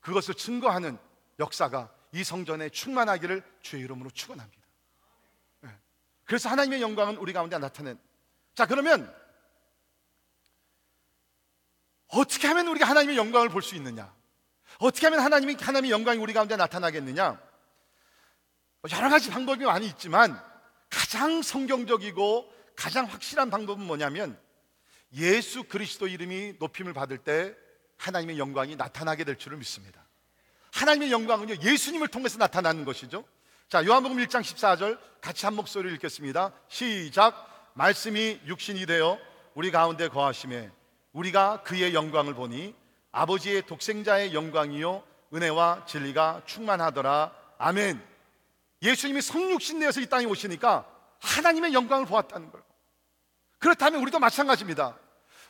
[0.00, 0.98] 그것을 증거하는
[1.38, 4.62] 역사가 이 성전에 충만하기를 주의 이름으로 축원합니다.
[5.60, 5.70] 네.
[6.24, 7.96] 그래서 하나님의 영광은 우리 가운데 나타낸.
[8.54, 9.21] 자 그러면
[12.12, 14.12] 어떻게 하면 우리가 하나님의 영광을 볼 수 있느냐?
[14.78, 17.40] 어떻게 하면 하나님이 하나님의 영광이 우리 가운데 나타나겠느냐?
[18.92, 20.40] 여러 가지 방법이 많이 있지만
[20.90, 24.38] 가장 성경적이고 가장 확실한 방법은 뭐냐면
[25.14, 27.54] 예수 그리스도 이름이 높임을 받을 때
[27.98, 30.04] 하나님의 영광이 나타나게 될 줄을 믿습니다.
[30.72, 33.24] 하나님의 영광은요, 예수님을 통해서 나타나는 것이죠.
[33.68, 36.52] 자, 요한복음 1장 14절 같이 한 목소리를 읽겠습니다.
[36.68, 37.72] 시작.
[37.74, 39.18] 말씀이 육신이 되어
[39.54, 40.70] 우리 가운데 거하심에
[41.12, 42.74] 우리가 그의 영광을 보니
[43.12, 45.02] 아버지의 독생자의 영광이요
[45.34, 47.32] 은혜와 진리가 충만하더라.
[47.58, 48.02] 아멘.
[48.82, 50.86] 예수님이 성육신 내어서 이 땅에 오시니까
[51.20, 52.64] 하나님의 영광을 보았다는 거예요.
[53.58, 54.98] 그렇다면 우리도 마찬가지입니다.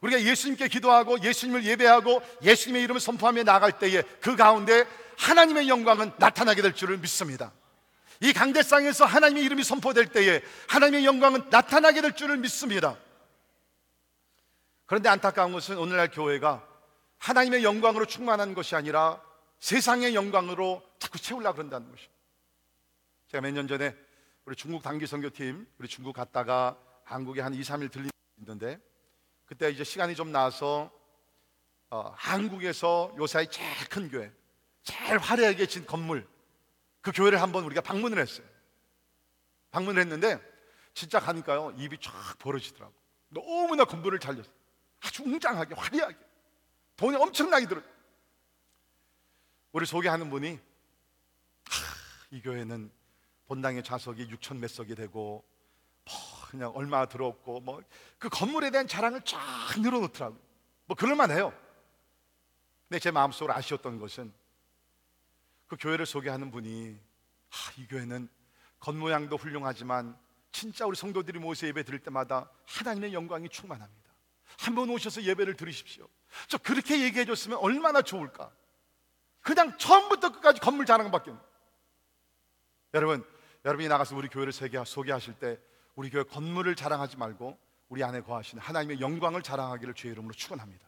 [0.03, 4.85] 우리가 예수님께 기도하고 예수님을 예배하고 예수님의 이름을 선포하며 나갈 때에 그 가운데
[5.16, 7.53] 하나님의 영광은 나타나게 될 줄을 믿습니다.
[8.20, 12.96] 이 강대상에서 하나님의 이름이 선포될 때에 하나님의 영광은 나타나게 될 줄을 믿습니다.
[14.92, 16.68] 그런데 안타까운 것은 오늘날 교회가
[17.16, 19.22] 하나님의 영광으로 충만한 것이 아니라
[19.59, 22.14] 세상의 영광으로 자꾸 채우려고 그런다는 것입니다.
[23.28, 23.96] 제가 몇 년 전에
[24.44, 28.78] 우리 중국 단기 선교팀 우리 중국 갔다가 한국에 한 2, 3일 들린 있는데
[29.46, 30.90] 그때 이제 시간이 좀 나서
[31.88, 34.31] 어, 한국에서 요사이 제일 큰 교회,
[34.83, 36.28] 제일 화려하게 진 건물
[37.00, 38.46] 그 교회를 한번 우리가 방문을 했어요.
[39.70, 40.38] 방문을 했는데
[40.92, 42.92] 진짜 가니까요 입이 쫙 벌어지더라고.
[43.31, 44.62] 너무나 건물을 잘렸어.
[45.04, 46.16] 아주 웅장하게 화려하게
[46.96, 47.82] 돈이 엄청나게 들어.
[49.72, 51.96] 우리 소개하는 분이 하,
[52.30, 52.90] 이 교회는
[53.46, 55.44] 본당의 좌석이 6천 몇 석이 되고
[56.04, 56.14] 뭐
[56.50, 57.82] 그냥 얼마 들었고 뭐
[58.22, 59.40] 그 건물에 대한 자랑을 쫙
[59.78, 60.38] 늘어놓더라고요.
[60.86, 61.52] 뭐 그럴만해요.
[62.88, 64.32] 근데 제 마음속으로 아쉬웠던 것은
[65.66, 67.00] 그 교회를 소개하는 분이
[67.50, 68.28] 아, 이 교회는
[68.78, 70.16] 겉모양도 훌륭하지만
[70.52, 74.01] 진짜 우리 성도들이 모여서 예배 드릴 때마다 하나님의 영광이 충만합니다.
[74.58, 76.08] 한번 오셔서 예배를 드리십시오.
[76.48, 78.52] 저 그렇게 얘기해 줬으면 얼마나 좋을까?
[79.40, 81.44] 그냥 처음부터 끝까지 건물 자랑밖에 없는.
[82.94, 83.24] 여러분,
[83.64, 85.58] 여러분이 나가서 우리 교회를 소개하실 때
[85.94, 90.86] 우리 교회 건물을 자랑하지 말고 우리 안에 거하시는 하나님의 영광을 자랑하기를 주의 이름으로 축원합니다.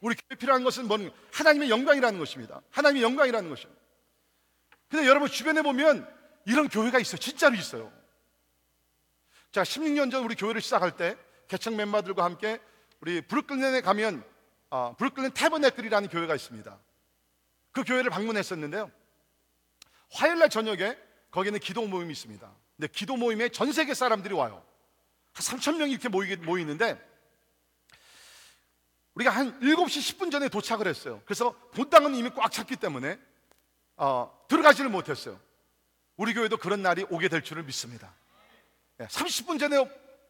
[0.00, 2.62] 우리 교회 필요한 것은 뭔 하나님의 영광이라는 것입니다.
[2.70, 3.80] 하나님의 영광이라는 것입니다.
[4.88, 6.08] 근데 여러분 주변에 보면
[6.46, 7.18] 이런 교회가 있어요.
[7.18, 7.92] 진짜로 있어요.
[9.52, 11.16] 자, 16년 전 우리 교회를 시작할 때
[11.48, 12.60] 개척 멤버들과 함께
[13.00, 14.24] 우리 브루클린에 가면
[14.70, 16.78] 어, 브루클린 태버네클이라는 교회가 있습니다.
[17.72, 18.90] 그 교회를 방문했었는데요.
[20.10, 20.96] 화요일 날 저녁에
[21.30, 22.50] 거기는 기도 모임이 있습니다.
[22.76, 24.62] 근데 기도 모임에 전 세계 사람들이 와요.
[25.32, 27.00] 한 3천 명이 이렇게 모이, 모이는데
[29.14, 31.22] 우리가 한 7시 10분 전에 도착을 했어요.
[31.24, 33.18] 그래서 본당은 이미 꽉 찼기 때문에
[33.96, 35.38] 어, 들어가지를 못했어요.
[36.16, 38.14] 우리 교회도 그런 날이 오게 될 줄을 믿습니다.
[38.98, 39.76] 30분 전에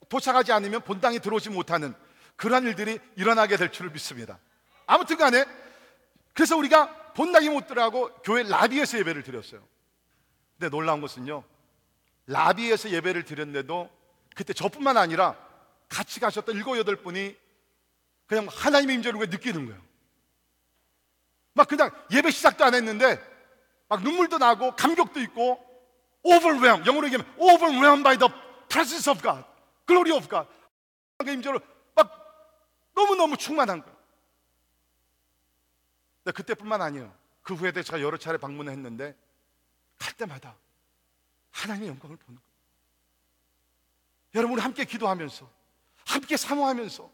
[0.08, 1.94] 도착하지 않으면 본당에 들어오지 못하는
[2.40, 4.38] 그러한 일들이 일어나게 될 줄을 믿습니다.
[4.86, 5.44] 아무튼 간에
[6.32, 9.62] 그래서 우리가 본당이 못 들어가고 교회 라비에서 예배를 드렸어요.
[10.58, 11.44] 근데 놀라운 것은요.
[12.26, 13.90] 라비에서 예배를 드렸는데도
[14.34, 15.36] 그때 저뿐만 아니라
[15.90, 17.36] 같이 가셨던 일곱 여덟 분이
[18.26, 19.82] 그냥 하나님의 임재를 느끼는 거예요.
[21.52, 23.20] 막 그냥 예배 시작도 안 했는데
[23.86, 25.62] 막 눈물도 나고 감격도 있고
[26.22, 28.32] overwhelmed 영어로 얘기하면 overwhelmed by the
[28.70, 29.44] presence of God,
[29.86, 30.48] glory of God.
[31.18, 31.79] 하나님의 임재로 막
[33.00, 33.96] 너무너무 충만한 거예요.
[36.22, 37.14] 근데 그때뿐만 아니에요.
[37.42, 39.16] 그 후에도 제가 여러 차례 방문을 했는데
[39.98, 40.56] 갈 때마다
[41.50, 42.50] 하나님의 영광을 보는 거예요.
[44.34, 45.50] 여러분 우리 함께 기도하면서
[46.06, 47.10] 함께 사모하면서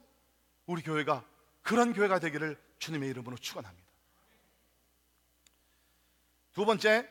[0.66, 1.24] 우리 교회가
[1.62, 3.86] 그런 교회가 되기를 주님의 이름으로 축원합니다.
[6.52, 7.08] 두 번째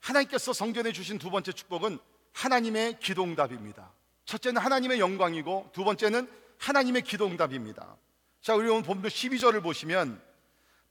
[0.00, 1.98] 하나님께서 성전에 주신 두 번째 축복은
[2.32, 3.92] 하나님의 기도 응답입니다.
[4.24, 7.94] 첫째는 하나님의 영광이고 두 번째는 하나님의 기도 응답입니다.
[8.40, 10.18] 자, 우리 오늘 본문 12절을 보시면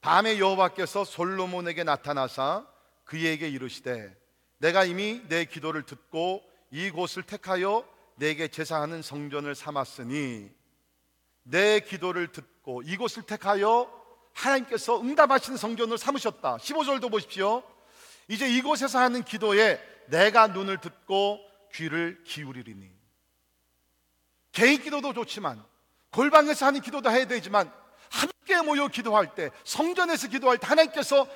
[0.01, 2.67] 밤에 여호와께서 솔로몬에게 나타나사
[3.05, 4.15] 그에게 이르시되
[4.59, 10.51] 내가 이미 내 기도를 듣고 이곳을 택하여 내게 제사하는 성전을 삼았으니
[11.41, 13.91] 내 기도를 듣고 이곳을 택하여
[14.33, 16.57] 하나님께서 응답하시는 성전을 삼으셨다.
[16.57, 17.63] 15절도 보십시오.
[18.27, 21.39] 이제 이곳에서 하는 기도에 내가 눈을 듣고
[21.73, 23.02] 귀를 기울이리니.
[24.53, 25.63] 개인 기도도 좋지만
[26.11, 27.73] 골방에서 하는 기도도 해야 되지만
[28.09, 31.27] 함께 모여 기도할 때 성전에서 기도할 때 하나님께서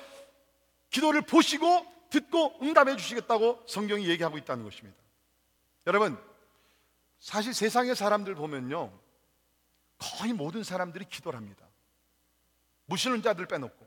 [0.88, 4.96] 기도를 보시고 듣고 응답해 주시겠다고 성경이 얘기하고 있다는 것입니다.
[5.86, 6.16] 여러분
[7.18, 8.92] 사실 세상의 사람들 보면요
[9.98, 11.66] 거의 모든 사람들이 기도를 합니다.
[12.86, 13.86] 무시는 자들 빼놓고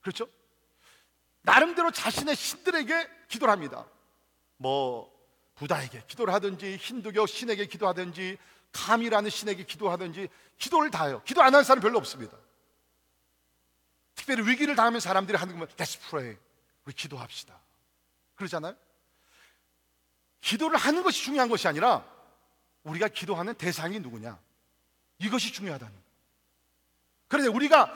[0.00, 0.28] 그렇죠?
[1.42, 3.86] 나름대로 자신의 신들에게 기도를 합니다.
[4.56, 5.17] 뭐
[5.58, 8.38] 부다에게 기도를 하든지 힌두교 신에게 기도하든지
[8.72, 11.20] 감이라는 신에게 기도하든지 기도를 다 해요.
[11.24, 12.36] 기도 안 하는 사람 별로 없습니다.
[14.14, 16.36] 특별히 위기를 당하면 사람들이 하는 거면 Let's pray.
[16.84, 17.60] 우리 기도합시다.
[18.36, 18.76] 그러잖아요.
[20.40, 22.04] 기도를 하는 것이 중요한 것이 아니라
[22.84, 24.38] 우리가 기도하는 대상이 누구냐.
[25.18, 25.94] 이것이 중요하다는.
[27.26, 27.92] 그런데 우리가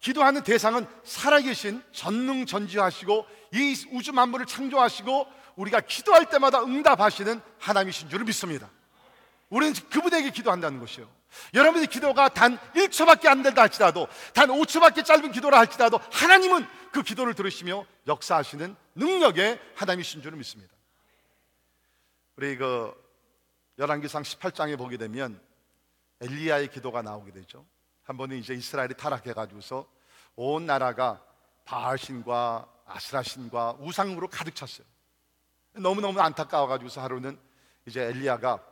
[0.00, 8.24] 기도하는 대상은 살아계신 전능 전지하시고 이 우주 만물을 창조하시고 우리가 기도할 때마다 응답하시는 하나님이신 줄을
[8.24, 8.70] 믿습니다.
[9.50, 11.08] 우리는 그분에게 기도한다는 것이요.
[11.52, 17.34] 여러분의 기도가 단 1초밖에 안 된다 할지라도 단 5초밖에 짧은 기도라 할지라도 하나님은 그 기도를
[17.34, 20.72] 들으시며 역사하시는 능력의 하나님이신 줄을 믿습니다.
[22.36, 22.94] 우리 그
[23.78, 25.40] 열왕기상 18장에 보게 되면
[26.20, 27.66] 엘리야의 기도가 나오게 되죠.
[28.04, 29.86] 한 번은 이제 이스라엘이 타락해 가지고서
[30.36, 31.22] 온 나라가
[31.64, 34.86] 바알신과 아스라신과 우상으로 가득 찼어요.
[35.80, 37.38] 너무너무 안타까워 가지고서 하루는
[37.86, 38.62] 이제 엘리야가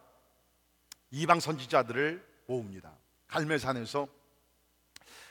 [1.11, 2.93] 이방 선지자들을 모읍니다.
[3.29, 4.09] 갈매산에서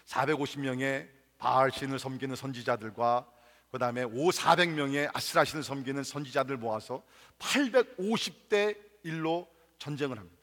[0.05, 3.29] 450명의 바알 신을 섬기는 선지자들과
[3.71, 7.03] 그 다음에 5, 400명의 아스라 신을 섬기는 선지자들 모아서
[7.39, 9.47] 850대 1로
[9.79, 10.37] 전쟁을 합니다.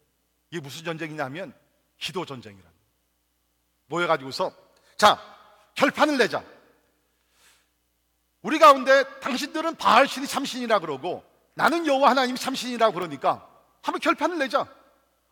[0.51, 1.55] 이게 무슨 전쟁이냐면
[1.99, 2.69] 기도 전쟁이라.
[3.87, 4.55] 모여가지고서
[4.97, 5.19] 자
[5.75, 6.45] 결판을 내자.
[8.43, 11.25] 우리 가운데 당신들은 바알 신이 참신이라 그러고
[11.55, 13.49] 나는 여호와 하나님이 참신이라 그러니까
[13.83, 14.67] 한번 결판을 내자.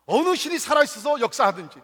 [0.06, 1.80] 어느 신이 살아 있어서 역사하든지.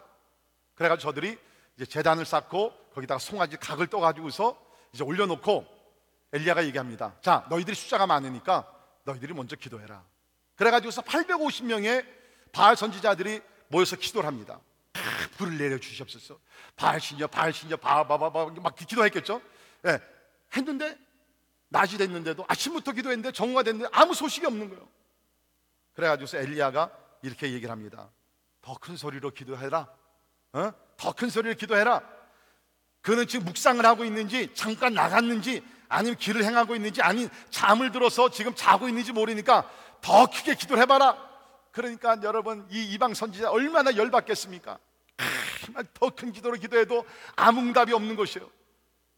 [0.75, 1.37] 그래가지고 저들이
[1.75, 4.57] 이제 재단을 쌓고 거기다가 송아지 각을 떠가지고서
[4.93, 5.65] 이제 올려놓고
[6.33, 7.15] 엘리야가 얘기합니다.
[7.21, 8.69] 자, 너희들이 숫자가 많으니까
[9.03, 10.03] 너희들이 먼저 기도해라.
[10.55, 12.05] 그래가지고서 850명의
[12.51, 14.59] 바알 선지자들이 모여서 기도를 합니다.
[15.37, 16.39] 불을 내려 주시옵소서.
[16.75, 19.41] 바알 신여, 바알 신여, 바바바바 막 기도했겠죠.
[19.85, 19.99] 예,
[20.55, 20.97] 했는데
[21.69, 24.87] 낮이 됐는데도 아침부터 기도했는데 정오가 됐는데 아무 소식이 없는 거예요.
[25.93, 26.91] 그래가지고서 엘리야가
[27.23, 28.09] 이렇게 얘기를 합니다.
[28.61, 29.87] 더 큰 소리로 기도해라.
[30.53, 30.71] 어?
[30.97, 32.01] 더큰 소리로 기도해라.
[33.01, 38.53] 그는 지금 묵상을 하고 있는지 잠깐 나갔는지 아니면 길을 행하고 있는지 아니 잠을 들어서 지금
[38.55, 39.69] 자고 있는지 모르니까
[40.01, 41.17] 더 크게 기도를 해봐라.
[41.71, 44.79] 그러니까 여러분 이 이방 선지자 얼마나 열받겠습니까?
[45.93, 48.49] 더큰 기도로 기도해도 아무 응답이 없는 것이에요.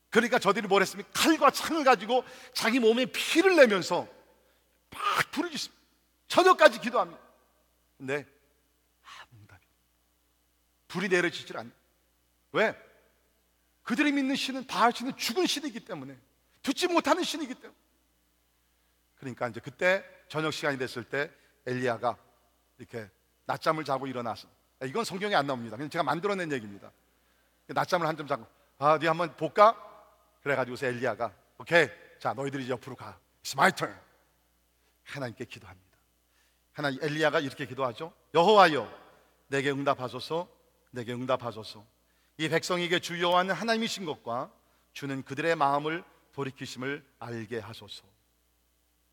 [0.09, 1.09] 그러니까 저들이 뭘 했습니까?
[1.13, 4.07] 칼과 창을 가지고 자기 몸에 피를 내면서
[4.89, 5.79] 막 부르짖습니다.
[6.27, 7.21] 저녁까지 기도합니다.
[7.97, 8.25] 근데
[9.03, 9.65] 아무 응답이
[10.87, 11.69] 불이 내려지질 않네.
[12.53, 12.75] 왜?
[13.83, 16.17] 그들이 믿는 신은 바알 신은 죽은 신이기 때문에
[16.63, 17.77] 듣지 못하는 신이기 때문에.
[19.17, 21.31] 그러니까 이제 그때 저녁 시간이 됐을 때
[21.65, 22.17] 엘리야가
[22.77, 23.09] 이렇게
[23.45, 24.47] 낮잠을 자고 일어나서
[24.85, 25.75] 이건 성경에 안 나옵니다.
[25.75, 26.91] 그냥 제가 만들어낸 얘기입니다.
[27.67, 28.47] 낮잠을 한 점 자고
[28.79, 29.75] 아, 네 한번 볼까?
[30.41, 31.87] 그래가지고서 엘리야가 오케이,
[32.19, 33.19] 자 너희들이 옆으로 가.
[33.43, 33.97] It's my turn.
[35.03, 35.97] 하나님께 기도합니다.
[36.73, 38.13] 하나 엘리야가 이렇게 기도하죠.
[38.33, 38.89] 여호와여,
[39.47, 40.47] 내게 응답하소서.
[40.91, 41.85] 내게 응답하소서.
[42.37, 44.51] 이 백성에게 주 여호와는 하나님이신 것과
[44.93, 48.03] 주는 그들의 마음을 돌이키심을 알게 하소서.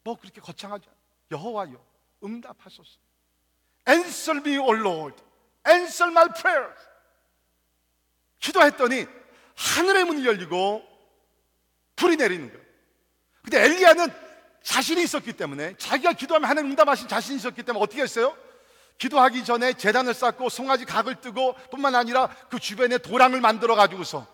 [0.05, 0.97] 뭐 그렇게 거창하지 않아.
[1.33, 1.85] 여호와여
[2.23, 2.99] 응답하소서.
[3.89, 5.23] Answer me, O Lord.
[5.69, 6.81] Answer my prayers.
[8.39, 9.07] 기도했더니
[9.57, 10.96] 하늘의 문이 열리고
[11.97, 12.65] 불이 내리는 거예요.
[13.43, 14.11] 근데 엘리야는
[14.63, 18.37] 자신이 있었기 때문에 자기가 기도하면 하나님 응답하신 자신이 있었기 때문에 어떻게 했어요?
[18.99, 24.27] 기도하기 전에 재단을 쌓고 송아지 각을 뜨고 뿐만 아니라 그 주변에 도랑을 만들어 가지고서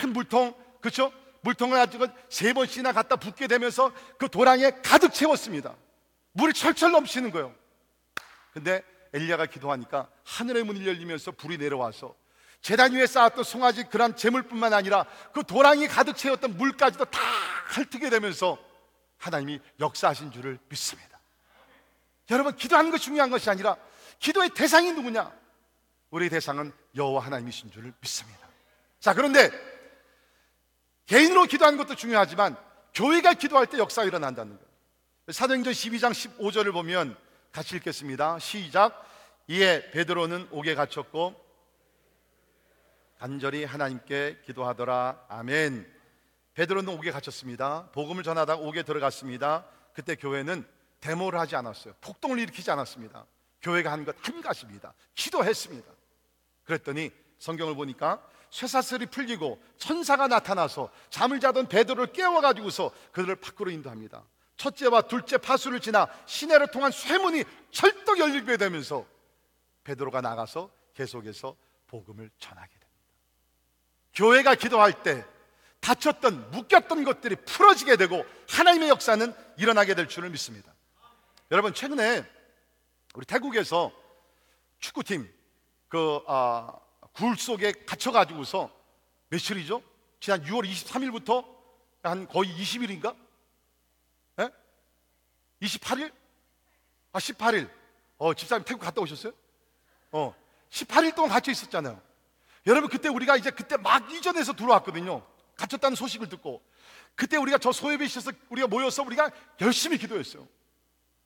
[0.00, 1.12] 큰 물통 그렇죠?
[1.40, 5.74] 물통을 가지고 세 번씩이나 갖다 붓게 되면서 그 도랑에 가득 채웠습니다.
[6.32, 7.54] 물이 철철 넘치는 거예요.
[8.52, 8.82] 근데
[9.12, 12.14] 엘리야가 기도하니까 하늘의 문이 열리면서 불이 내려와서
[12.66, 17.20] 재단 위에 쌓았던 송아지 그런 재물뿐만 아니라 그 도랑이 가득 채웠던 물까지도 다
[17.68, 18.58] 핥게 되면서
[19.18, 21.20] 하나님이 역사하신 줄을 믿습니다.
[22.28, 23.76] 여러분 기도하는 것이 중요한 것이 아니라
[24.18, 25.30] 기도의 대상이 누구냐?
[26.10, 28.48] 우리 대상은 여호와 하나님이신 줄을 믿습니다.
[28.98, 29.48] 자 그런데
[31.06, 32.56] 개인으로 기도하는 것도 중요하지만
[32.94, 34.68] 교회가 기도할 때 역사가 일어난다는 거예요.
[35.30, 37.16] 사도행전 12장 15절을 보면
[37.52, 38.40] 같이 읽겠습니다.
[38.40, 39.08] 시작.
[39.46, 41.45] 이에 베드로는 옥에 갇혔고
[43.18, 45.24] 간절히 하나님께 기도하더라.
[45.28, 45.90] 아멘.
[46.54, 47.88] 베드로는 옥에 갇혔습니다.
[47.92, 49.66] 복음을 전하다가 옥에 들어갔습니다.
[49.92, 50.66] 그때 교회는
[51.00, 51.94] 데모를 하지 않았어요.
[52.00, 53.26] 폭동을 일으키지 않았습니다.
[53.62, 54.94] 교회가 한 것 한 가지입니다.
[55.14, 55.90] 기도했습니다.
[56.64, 64.24] 그랬더니 성경을 보니까 쇠사슬이 풀리고 천사가 나타나서 잠을 자던 베드로를 깨워 가지고서 그들을 밖으로 인도합니다.
[64.56, 69.04] 첫째와 둘째 파수를 지나 시내를 통한 쇠문이 철떡 열리게 되면서
[69.84, 71.54] 베드로가 나가서 계속해서
[71.86, 72.85] 복음을 전하게 됩니다.
[74.16, 75.24] 교회가 기도할 때
[75.80, 80.74] 다쳤던 묶였던 것들이 풀어지게 되고 하나님의 역사는 일어나게 될 줄을 믿습니다.
[81.50, 82.24] 여러분 최근에
[83.14, 83.92] 우리 태국에서
[84.80, 85.32] 축구팀
[85.88, 86.72] 그 아,
[87.12, 88.70] 굴 속에 갇혀 가지고서
[89.28, 89.82] 며칠이죠?
[90.18, 91.46] 지난 6월 23일부터
[92.02, 93.14] 한 거의 20일인가?
[94.40, 94.50] 예?
[95.62, 96.12] 28일?
[97.12, 97.70] 아 18일.
[98.18, 99.32] 어 집사님 태국 갔다 오셨어요?
[100.10, 100.34] 어
[100.70, 102.00] 18일 동안 갇혀 있었잖아요.
[102.66, 105.24] 여러분 그때 우리가 이제 그때 막 이전에서 들어왔거든요.
[105.56, 106.62] 갇혔다는 소식을 듣고
[107.14, 107.70] 그때 우리가 저
[108.04, 110.46] 있어서 우리가 모여서 우리가 열심히 기도했어요.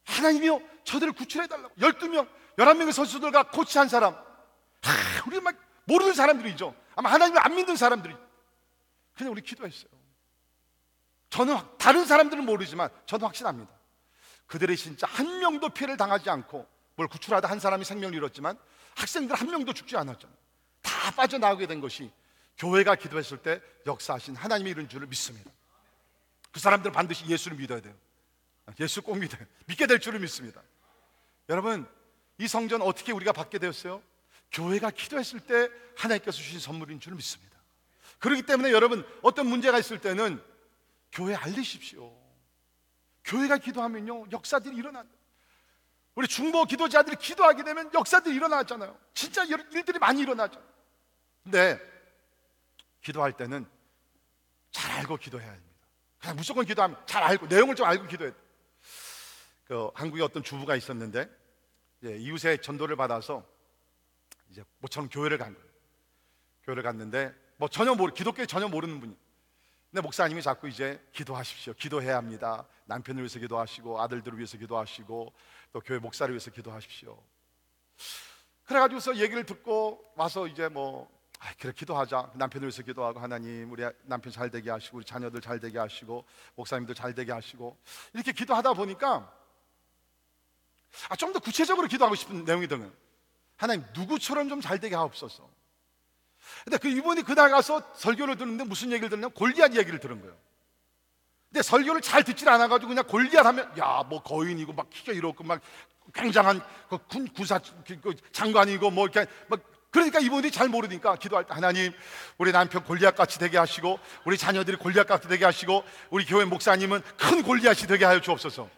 [0.04, 6.74] 하나님이요 저들을 구출해 달라고 12명 11명의 선수들과 코치 한 사람 하, 우리가 막 모르는 사람들이죠.
[6.94, 8.14] 아마 하나님을 안 믿는 사람들이
[9.16, 9.90] 그냥 우리 기도했어요.
[11.30, 13.70] 저는 확- 다른 사람들은 모르지만 저는 확신합니다.
[14.46, 18.58] 그들이 진짜 한 명도 피해를 당하지 않고 뭘 구출하다 한 사람이 생명을 잃었지만
[18.96, 20.39] 학생들 한 명도 죽지 않았잖아요.
[21.00, 22.10] 다 빠져나오게 된 것이
[22.58, 25.50] 교회가 기도했을 때 역사하신 하나님의 이런 줄을 믿습니다.
[26.52, 27.94] 그 사람들은 반드시 예수를 믿어야 돼요.
[28.78, 29.42] 예수 꼭 믿어요.
[29.64, 30.60] 믿게 될 줄을 믿습니다.
[31.48, 31.88] 여러분,
[32.36, 34.02] 이 성전 어떻게 우리가 받게 되었어요?
[34.52, 37.56] 교회가 기도했을 때 하나님께서 주신 선물인 줄 믿습니다.
[38.18, 40.42] 그렇기 때문에 여러분, 어떤 문제가 있을 때는
[41.12, 42.14] 교회 알리십시오.
[43.24, 45.10] 교회가 기도하면요, 역사들이 일어난다.
[46.14, 48.98] 우리 중보 기도자들이 기도하게 되면 역사들이 일어나잖아요.
[49.14, 50.69] 진짜 일- 일들이 많이 일어나죠.
[51.42, 51.80] 근데
[53.02, 53.66] 기도할 때는
[54.70, 55.70] 잘 알고 기도해야 합니다.
[56.18, 58.42] 그냥 무조건 기도하면 잘 알고 내용을 좀 알고 기도해야 돼요.
[59.64, 61.28] 그 한국에 어떤 주부가 있었는데
[62.02, 63.46] 이제 이웃의 전도를 받아서
[64.50, 65.68] 이제 모처럼 교회를 간 거예요.
[66.64, 69.16] 교회를 갔는데 뭐 전혀 모르 기독교에 전혀 모르는 분이.
[69.90, 71.74] 근데 목사님이 자꾸 이제 기도하십시오.
[71.74, 72.66] 기도해야 합니다.
[72.86, 75.32] 남편을 위해서 기도하시고 아들들을 위해서 기도하시고
[75.72, 77.20] 또 교회 목사를 위해서 기도하십시오.
[78.64, 81.10] 그래가지고서 얘기를 듣고 와서 이제 뭐
[81.42, 82.32] 아, 그래 기도하자.
[82.34, 86.24] 남편을 위해서 기도하고 하나님 우리 남편 잘 되게 하시고 우리 자녀들 잘 되게 하시고
[86.54, 87.78] 목사님들 잘 되게 하시고.
[88.12, 89.32] 이렇게 기도하다 보니까
[91.08, 92.92] 아, 좀 더 구체적으로 기도하고 싶은 내용이 드는
[93.56, 95.48] 하나님 누구처럼 좀 잘 되게 하옵소서.
[96.64, 100.36] 근데 그 이분이 그날 가서 설교를 듣는데 무슨 얘기를 듣냐면 골리앗 얘기를 들은 거예요.
[101.48, 105.60] 근데 설교를 잘 듣질 않아가지고 그냥 골리앗 하면 야 뭐 거인이고 막 키가 이렇고 막
[106.12, 109.60] 굉장한 그 군 군사 그- 그 장관이고 뭐 이렇게 막
[109.90, 111.92] 그러니까 이분이 잘 모르니까 기도할 때 하나님
[112.38, 117.02] 우리 남편 골리앗 같이 되게 하시고 우리 자녀들이 골리앗 같이 되게 하시고 우리 교회 목사님은
[117.18, 118.70] 큰 골리앗이 되게 하여 주옵소서.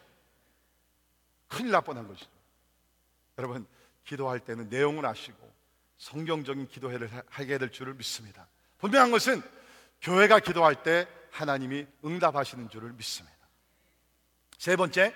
[1.49, 2.31] 큰일 날 뻔한 것이죠.
[3.39, 3.67] 여러분
[4.05, 5.53] 기도할 때는 내용을 아시고
[5.99, 8.49] 성경적인 기도회를 하- 하게 될 줄을 믿습니다.
[8.79, 9.43] 분명한 것은
[10.01, 13.37] 교회가 기도할 때 하나님이 응답하시는 줄을 믿습니다.
[14.59, 15.15] 세 번째,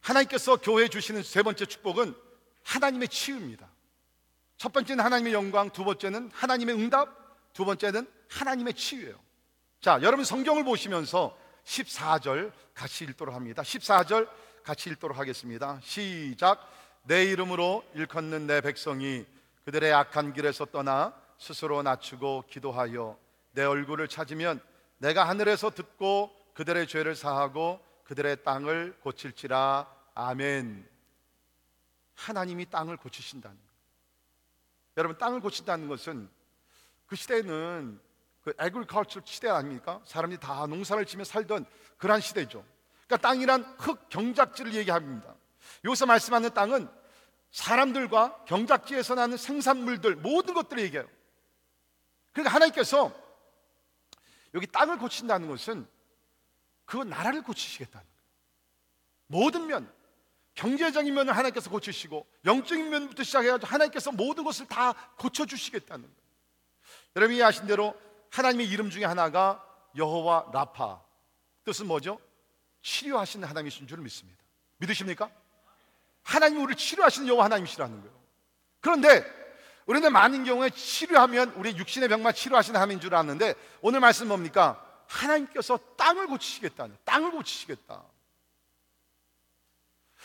[0.00, 2.14] 하나님께서 교회에 주시는 세 번째 축복은
[2.64, 3.69] 하나님의 치유입니다.
[4.60, 7.08] 첫 번째는 하나님의 영광, 두 번째는 하나님의 응답,
[7.54, 9.18] 두 번째는 하나님의 치유예요.
[9.80, 11.34] 자, 여러분 성경을 보시면서
[11.64, 13.62] 14절 같이 읽도록 합니다.
[13.62, 14.28] 14절
[14.62, 15.80] 같이 읽도록 하겠습니다.
[15.82, 16.70] 시작.
[17.04, 23.16] 내 이름으로 일컫는 내 백성이 그 그들의 악한 길에서 떠나 스스로 낮추고 기도하여
[23.52, 24.60] 내 얼굴을 찾으면
[24.98, 30.86] 내가 하늘에서 듣고 그들의 죄를 사하고 그들의 땅을 고칠지라 아멘.
[32.14, 33.69] 하나님이 땅을 고치신다는.
[35.00, 36.28] 여러분 땅을 고친다는 것은
[37.06, 37.98] 그 시대는
[38.42, 40.00] 그 에그리컬처 시대 아닙니까?
[40.04, 41.64] 사람들이 다 농사를 지며 살던
[41.96, 42.64] 그러한 시대죠.
[43.06, 45.34] 그러니까 땅이란 흙 경작지를 얘기합니다.
[45.84, 46.88] 여기서 말씀하는 땅은
[47.50, 51.08] 사람들과 경작지에서 나는 생산물들 모든 것들을 얘기해요.
[52.32, 53.10] 그러니까 하나님께서
[54.52, 55.88] 여기 땅을 고친다는 것은
[56.84, 58.20] 그 나라를 고치시겠다는 거예요.
[59.28, 59.90] 모든 면,
[60.60, 66.16] 경제적인 면을 하나님께서 고치시고 영적인 면부터 시작해가지고 하나님께서 모든 것을 다 고쳐주시겠다는 거예요.
[67.16, 67.98] 여러분이 아신 대로
[68.30, 69.64] 하나님의 이름 중에 하나가
[69.96, 71.00] 여호와 라파
[71.64, 72.20] 뜻은 뭐죠?
[72.82, 74.38] 치료하시는 하나님이신 줄 믿습니다.
[74.76, 75.30] 믿으십니까?
[76.24, 78.20] 하나님이 우리를 치료하시는 여호와 하나님이시라는 거예요.
[78.80, 79.24] 그런데
[79.86, 84.86] 우리는 많은 경우에 치료하면 우리 육신의 병만 치료하시는 하나님인 줄 아는데 오늘 말씀 뭡니까?
[85.06, 88.02] 하나님께서 땅을 고치시겠다는 땅을 고치시겠다.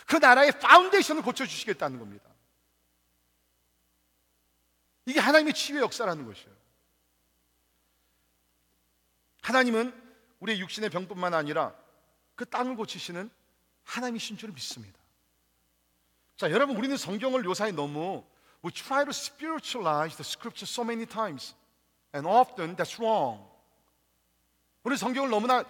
[0.06, 2.30] 그 나라의 foundation을 고쳐주시겠다는 겁니다.
[5.06, 6.56] 이게 하나님의 치유의 역사라는 것이에요.
[9.42, 9.94] 하나님은
[10.40, 11.76] 우리의 육신의 병뿐만 아니라
[12.36, 13.30] 그 땅을 고치시는
[13.84, 14.98] 하나님이신 줄 믿습니다.
[16.38, 18.26] 자, 여러분 우리는 성경을 요사이 너무
[18.64, 21.56] we try to spiritualize the scripture so many times
[22.14, 23.48] and often that's wrong.
[24.84, 25.64] 우리 성경을 너무나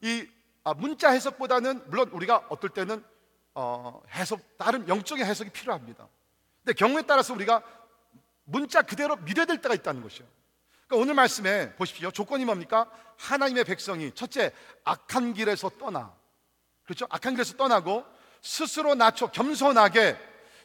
[0.00, 0.28] 이
[0.62, 3.04] 아, 문자 해석보다는 물론 우리가 어떨 때는
[3.54, 6.08] 어, 해석 다른 영적인 해석이 필요합니다.
[6.62, 7.62] 근데 경우에 따라서 우리가
[8.44, 10.26] 문자 그대로 믿어야 될 때가 있다는 것이요.
[10.86, 12.10] 그러니까 오늘 말씀에 보십시오.
[12.10, 12.90] 조건이 뭡니까?
[13.16, 14.52] 하나님의 백성이 첫째
[14.84, 16.14] 악한 길에서 떠나
[16.84, 17.06] 그렇죠?
[17.10, 18.04] 악한 길에서 떠나고
[18.42, 20.16] 스스로 낮춰 겸손하게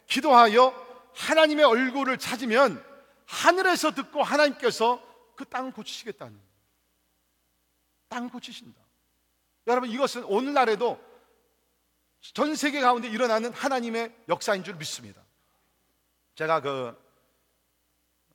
[0.08, 0.74] 기도하여
[1.14, 2.84] 하나님의 얼굴을 찾으면
[3.26, 5.02] 하늘에서 듣고 하나님께서
[5.36, 6.40] 그 땅을 고치시겠다는
[8.10, 8.80] 땅을 고치신다.
[9.68, 11.00] 여러분 이것은 오늘날에도
[12.34, 15.22] 전 세계 가운데 일어나는 하나님의 역사인 줄 믿습니다.
[16.36, 16.98] 제가 그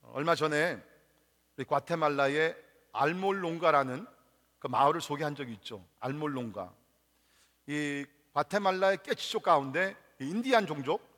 [0.02, 0.82] 얼마 전에
[1.66, 2.56] 과테말라의
[2.92, 4.06] 알몰롱가라는
[4.58, 5.84] 그 마을을 소개한 적이 있죠.
[6.00, 6.72] 알몰롱가.
[7.66, 11.08] 이 과테말라의 깨치족 가운데 인디안 종족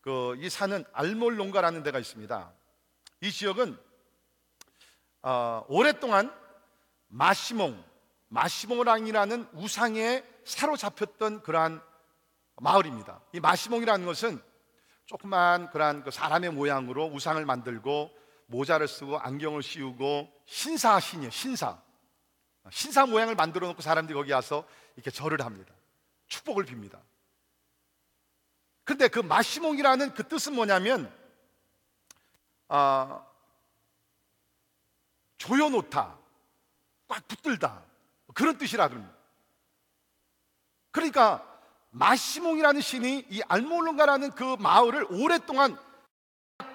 [0.00, 2.52] 그이 산은 알몰롱가라는 데가 있습니다.
[3.22, 3.78] 이 지역은
[5.22, 6.34] 어, 오랫동안
[7.08, 7.84] 마시몽
[8.28, 11.82] 마시몽랑이라는 우상에 사로잡혔던 그러한
[12.60, 13.20] 마을입니다.
[13.32, 14.40] 이 마시몽이라는 것은
[15.06, 18.10] 조그만 그러한 그 사람의 모양으로 우상을 만들고
[18.46, 21.30] 모자를 쓰고 안경을 씌우고 신사신이에요.
[21.30, 21.82] 신사.
[22.70, 25.74] 신사 모양을 만들어 놓고 사람들이 거기 와서 이렇게 절을 합니다.
[26.28, 27.00] 축복을 빕니다.
[28.84, 31.12] 그런데 그 마시몽이라는 그 뜻은 뭐냐면
[32.68, 33.26] 아,
[35.38, 36.18] 조여놓다,
[37.08, 37.82] 꽉 붙들다
[38.34, 39.16] 그런 뜻이라 그럽니다.
[40.90, 41.49] 그러니까
[41.90, 45.78] 마시몽이라는 신이 이 알몰론가라는 그 마을을 오랫동안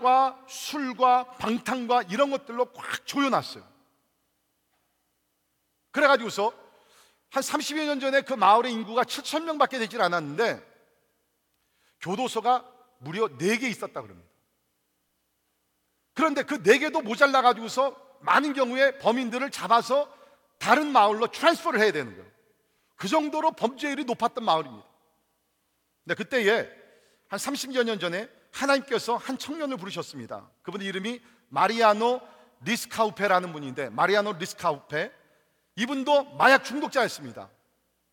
[0.02, 3.64] 과 술과 방탕과 이런 것들로 꽉 조여놨어요.
[5.92, 6.52] 그래가지고서
[7.32, 10.76] 한 30여 년 전에 그 마을의 인구가 7천 명밖에 되질 않았는데
[12.02, 12.66] 교도소가
[13.00, 14.30] 무려 4개 있었다 그럽니다.
[16.14, 20.12] 그런데 그 4개도 모자라 가지고서 많은 경우에 범인들을 잡아서
[20.58, 22.30] 다른 마을로 transfer를 해야 되는 거예요.
[22.96, 24.95] 그 정도로 범죄율이 높았던 마을입니다.
[26.06, 26.70] 근데 그때에
[27.28, 30.50] 한 30여 년 전에 하나님께서 한 청년을 부르셨습니다.
[30.62, 32.22] 그분의 이름이 마리아노
[32.62, 35.12] 리스카우페라는 분인데 마리아노 리스카우페
[35.76, 37.50] 이분도 마약 중독자였습니다.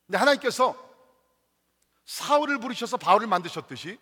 [0.07, 0.75] 근데 하나님께서
[2.07, 3.99] 사울을 부르셔서 바울을 만드셨듯이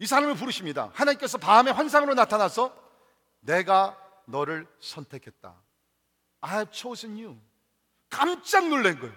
[0.00, 0.90] 이 사람을 부르십니다.
[0.94, 2.76] 하나님께서 밤에 환상으로 나타나서
[3.40, 5.54] 내가 너를 선택했다.
[6.40, 7.38] I have chosen you.
[8.08, 9.14] 깜짝 놀란 거예요.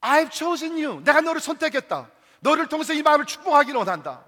[0.00, 1.04] I have chosen you.
[1.04, 2.10] 내가 너를 선택했다.
[2.40, 4.24] 너를 통해서 이 마음을 축복하기를 원한다.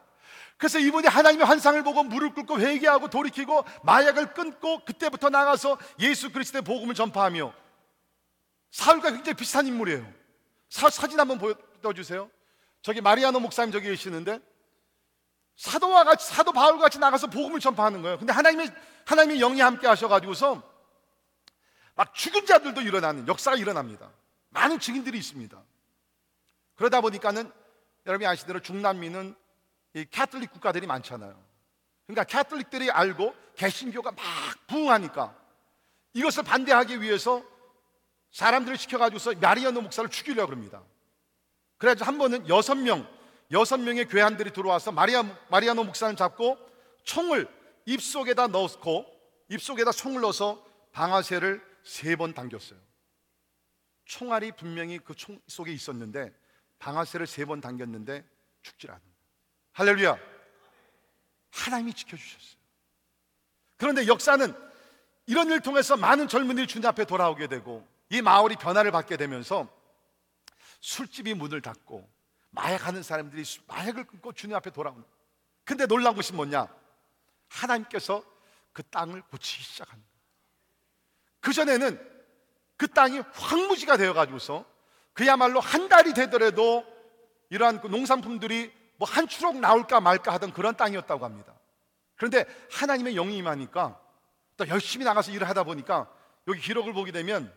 [0.56, 6.62] 그래서 이분이 하나님의 환상을 보고 무릎 꿇고 회개하고 돌이키고 마약을 끊고 그때부터 나가서 예수 그리스도의
[6.62, 7.52] 복음을 전파하며
[8.70, 10.06] 사울과 굉장히 비슷한 인물이에요.
[10.68, 12.30] 사, 사진 한번 보여주세요.
[12.80, 14.40] 저기 마리아노 목사님 저기 계시는데
[15.56, 18.18] 사도와 같이 사도 바울과 같이 나가서 복음을 전파하는 거예요.
[18.18, 18.72] 근데 하나님의
[19.04, 20.62] 하나님의 영이 함께 하셔가지고서
[21.94, 24.10] 막 죽은 자들도 일어나는 역사가 일어납니다.
[24.50, 25.60] 많은 증인들이 있습니다.
[26.76, 27.52] 그러다 보니까는
[28.06, 29.34] 여러분이 아시대로 중남미는
[29.94, 31.40] 이 캐톨릭 국가들이 많잖아요.
[32.06, 34.22] 그러니까 Catholic들이 알고 개신교가 막
[34.66, 35.36] 부흥하니까
[36.14, 37.42] 이것을 반대하기 위해서
[38.32, 40.82] 사람들을 시켜가지고서 마리아노 목사를 죽이려고 합니다.
[41.78, 43.06] 그래서 한 번은 여섯 명,
[43.50, 46.56] 여섯 명의 괴한들이 들어와서 마리아, 마리아노 목사를 잡고
[47.04, 47.46] 총을
[47.84, 49.06] 입속에다 넣고
[49.48, 52.78] 입속에다 총을 넣어서 방아쇠를 세 번 당겼어요.
[54.04, 56.32] 총알이 분명히 그 총 속에 있었는데
[56.86, 58.24] 방아쇠를 세 번 당겼는데
[58.62, 59.00] 죽질 거예요.
[59.72, 60.16] 할렐루야.
[61.52, 62.60] 하나님이 지켜주셨어요.
[63.76, 64.52] 그런데 역사는
[65.26, 69.68] 이런 일을 통해서 많은 젊은이들이 주님 앞에 돌아오게 되고 이 마을이 변화를 받게 되면서
[70.80, 72.08] 술집이 문을 닫고
[72.50, 75.04] 마약하는 사람들이 수- 마약을 끊고 주님 앞에 돌아오는.
[75.64, 76.66] 근데 놀라운 것이 뭐냐?
[77.48, 78.24] 하나님께서
[78.72, 80.10] 그 땅을 고치기 시작합니다.
[81.40, 82.10] 그전에는
[82.76, 84.71] 그 땅이 황무지가 되어가지고서
[85.12, 86.84] 그야말로 한 달이 되더라도
[87.50, 91.54] 이러한 그 농산품들이 뭐 한 추럭 나올까 말까 하던 그런 땅이었다고 합니다.
[92.16, 94.00] 그런데 하나님의 영이 임하니까
[94.56, 96.08] 또 열심히 나가서 일을 하다 보니까
[96.46, 97.52] 여기 기록을 보게 되면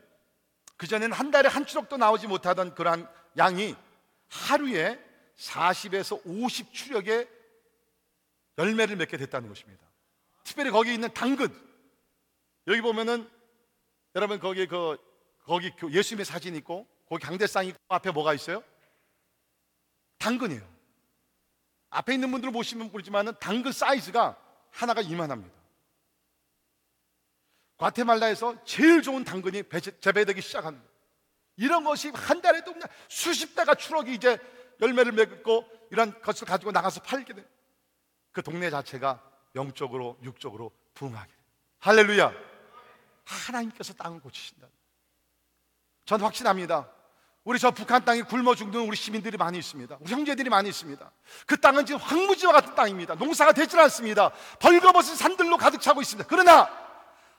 [0.78, 3.76] 그전에는 한 달에 한 추럭도 나오지 못하던 그러한 양이
[4.28, 5.00] 하루에
[5.38, 7.30] 40에서 50 추력의
[8.58, 9.86] 열매를 맺게 됐다는 것입니다.
[10.44, 11.48] 특별히 거기 있는 당근.
[12.68, 13.30] 여기 보면은
[14.16, 14.98] 여러분 거기 그
[15.46, 18.64] 거기 교- 예수님의 사진 있고 거기 강대상 있고 앞에 뭐가 있어요?
[20.18, 20.76] 당근이에요.
[21.90, 24.38] 앞에 있는 분들은 보시면 모르지만은 당근 사이즈가
[24.72, 25.56] 하나가 이만합니다.
[27.78, 29.64] 과테말라에서 제일 좋은 당근이
[30.00, 30.86] 재배되기 시작합니다.
[31.58, 34.38] 이런 것이 한 달에도 그냥 수십 대가 추럭이 이제
[34.82, 37.46] 열매를 맺고 이런 것을 가지고 나가서 팔게 돼.
[38.32, 39.22] 그 동네 자체가
[39.56, 41.38] 영적으로 육적으로 부흥하게 돼.
[41.80, 42.34] 할렐루야.
[43.24, 44.68] 하나님께서 땅을 고치신다.
[46.06, 46.92] 전 확신합니다.
[47.46, 49.98] 우리 저 북한 땅에 굶어 죽는 우리 시민들이 많이 있습니다.
[50.00, 51.12] 우리 형제들이 많이 있습니다.
[51.46, 53.14] 그 땅은 지금 황무지와 같은 땅입니다.
[53.14, 54.32] 농사가 되질 않습니다.
[54.60, 56.28] 벌거벗은 산들로 가득 차고 있습니다.
[56.28, 56.68] 그러나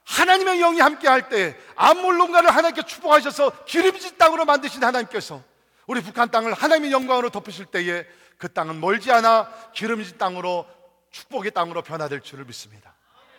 [0.05, 5.43] 하나님의 영이 함께 할 때 암몰론가를 하나님께 축복하셔서 기름진 땅으로 만드신 하나님께서
[5.89, 8.07] 우리 북한 땅을 하나님의 영광으로 덮으실 때에
[8.39, 10.69] 그 땅은 멀지 않아 기름진 땅으로
[11.11, 12.95] 축복의 땅으로 변화될 줄을 믿습니다.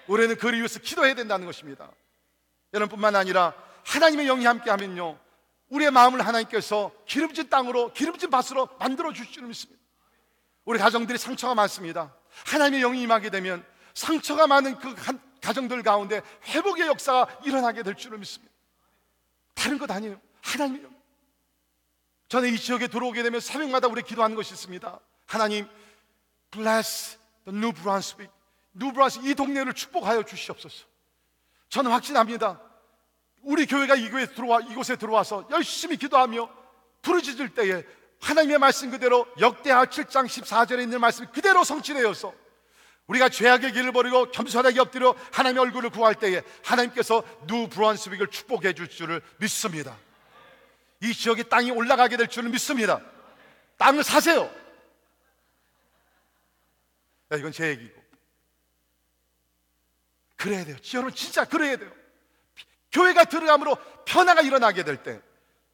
[0.07, 1.89] 우리는 그를 위해서 기도해야 된다는 것입니다.
[2.74, 3.53] 여러분뿐만 아니라
[3.86, 5.18] 하나님의 영이 함께 하면요.
[5.70, 9.82] 우리의 마음을 하나님께서 기름진 땅으로 기름진 밭으로 만들어 주실 줄 믿습니다.
[10.65, 12.13] 우리 가정들이 상처가 많습니다.
[12.45, 18.18] 하나님의 영이 임하게 되면 상처가 많은 그 한- 가정들 가운데 회복의 역사가 일어나게 될 줄을
[18.20, 18.53] 믿습니다.
[19.53, 20.20] 다른 것 아니에요.
[20.41, 20.95] 하나님의 영.
[22.30, 24.99] 저는 이 지역에 들어오게 되면 새벽마다 우리 기도하는 것이 있습니다.
[25.26, 25.68] 하나님,
[26.51, 28.32] bless the New Brunswick.
[28.78, 30.86] Brunswick 이 동네를 축복하여 주시옵소서.
[31.70, 32.61] 저는 확신합니다.
[33.48, 36.50] 우리 교회가 이 교회에 들어와 이곳에 들어와서 열심히 기도하며
[37.02, 37.82] 부르짖을 때에
[38.20, 42.34] 하나님의 말씀 그대로 역대하 7장 14절에 있는 말씀 그대로 성취되어서
[43.08, 48.89] 우리가 죄악의 길을 버리고 겸손하게 엎드려 하나님의 얼굴을 구할 때에 하나님께서 누 브루안스윅을 축복해 줄
[48.89, 49.98] 줄을 믿습니다.
[51.02, 53.00] 이 지역의 땅이 올라가게 될 줄을 믿습니다.
[53.78, 54.54] 땅을 사세요.
[57.32, 58.04] 야, 이건 제 얘기고.
[60.36, 60.76] 그래야 돼요.
[60.95, 62.07] 여러분 진짜 그래야 돼요.
[62.98, 65.22] 교회가 들어감으로 변화가 일어나게 될 때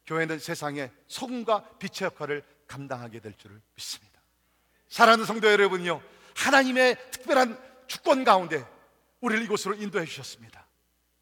[0.06, 4.20] 교회는 세상에 소금과 빛의 역할을 감당하게 될 줄을 믿습니다.
[4.88, 6.02] 사랑하는 성도 여러분요.
[6.36, 8.66] 하나님의 특별한 주권 가운데
[9.20, 10.66] 우리를 이곳으로 인도해 주셨습니다.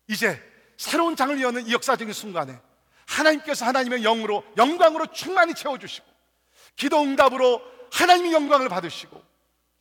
[0.09, 0.43] 이제
[0.77, 2.59] 새로운 장을 여는 이 역사적인 순간에
[3.07, 6.07] 하나님께서 하나님의 영으로 영광으로 충만히 채워 주시고
[6.75, 9.23] 기도 응답으로 하나님의 영광을 받으시고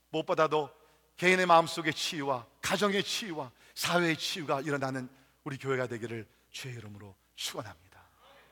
[0.10, 0.70] 무엇보다도
[1.18, 5.10] 개인의 마음속의 치유와 가정의 치유와 사회의 치유가 일어나는
[5.44, 8.02] 우리 교회가 되기를 주의 이름으로 축원합니다.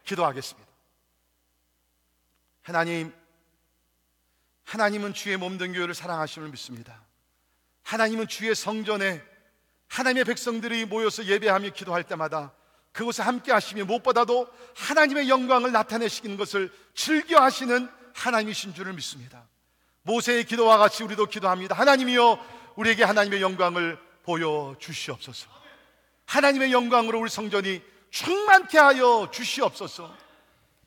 [0.04, 0.70] 기도하겠습니다.
[2.64, 3.14] 하나님
[4.66, 7.04] 하나님은 주의 몸된 교회를 사랑하심을 믿습니다.
[7.84, 9.22] 하나님은 주의 성전에
[9.88, 12.54] 하나님의 백성들이 모여서 예배하며 기도할 때마다
[12.92, 19.48] 그곳에 함께 하시며 무엇보다도 하나님의 영광을 나타내시는 것을 즐겨 하시는 하나님이신 줄을 믿습니다.
[20.04, 21.76] 모세의 기도와 같이 우리도 기도합니다.
[21.76, 25.59] 하나님이여 우리에게 하나님의 영광을 보여 주시옵소서.
[26.30, 30.16] 하나님의 영광으로 우리 성전이 충만케 하여 주시옵소서.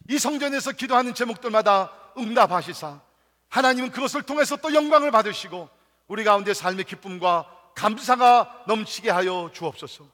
[0.09, 3.01] 이 성전에서 기도하는 제목들마다 응답하시사
[3.49, 5.68] 하나님은 그것을 통해서 또 영광을 받으시고
[6.07, 10.07] 우리 가운데 삶의 기쁨과 감사가 넘치게 하여 주옵소서.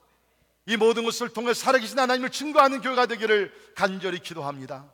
[0.65, 4.87] 이 모든 것을 통해 살아계신 하나님을 증거하는 교회가 되기를 간절히 기도합니다.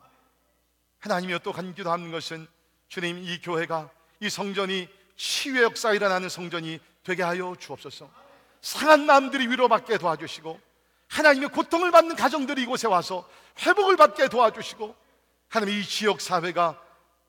[0.98, 2.48] 하나님이여 또 간기도하는 것은
[2.88, 8.23] 주님 이 교회가 이 성전이 치유의 역사 일어나는 성전이 되게 하여 주옵소서.
[8.64, 10.58] 상한 마음들이 위로받게 도와주시고
[11.08, 13.28] 하나님의 고통을 받는 가정들이 이곳에 와서
[13.60, 14.96] 회복을 받게 도와주시고
[15.48, 16.82] 하나님 이 지역 사회가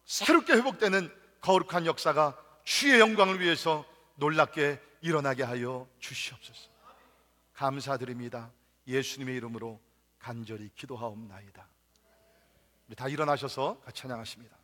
[0.06, 3.84] 새롭게 회복되는 거룩한 역사가 주의 영광을 위해서
[4.16, 6.70] 놀랍게 일어나게 하여 주시옵소서.
[7.54, 8.50] 감사드립니다.
[8.88, 9.82] 예수님의 이름으로
[10.18, 11.68] 간절히 기도하옵나이다.
[12.88, 14.56] 우리 다 일어나셔서 같이 찬양하십니다.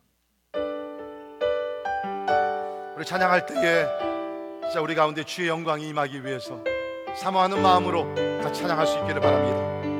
[2.96, 4.11] 우리 찬양할 때에
[4.72, 6.58] 진짜 우리 가운데 주의 영광이 임하기 위해서
[7.14, 8.06] 사모하는 마음으로
[8.42, 9.91] 다 찬양할 수 있기를 바랍니다.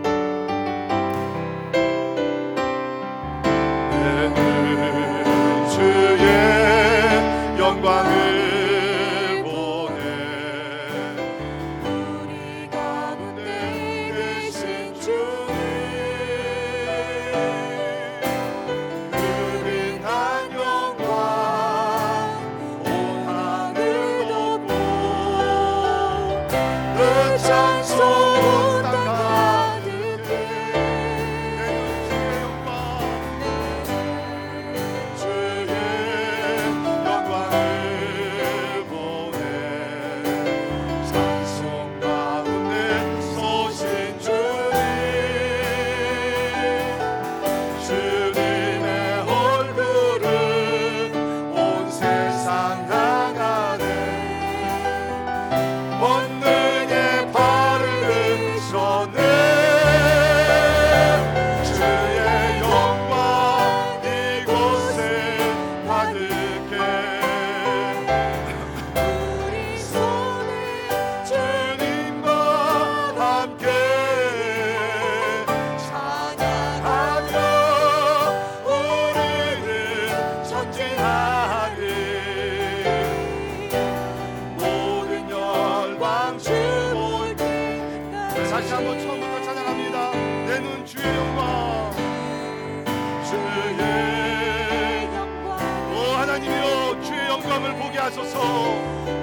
[97.53, 98.41] 영광을 보게 하소서.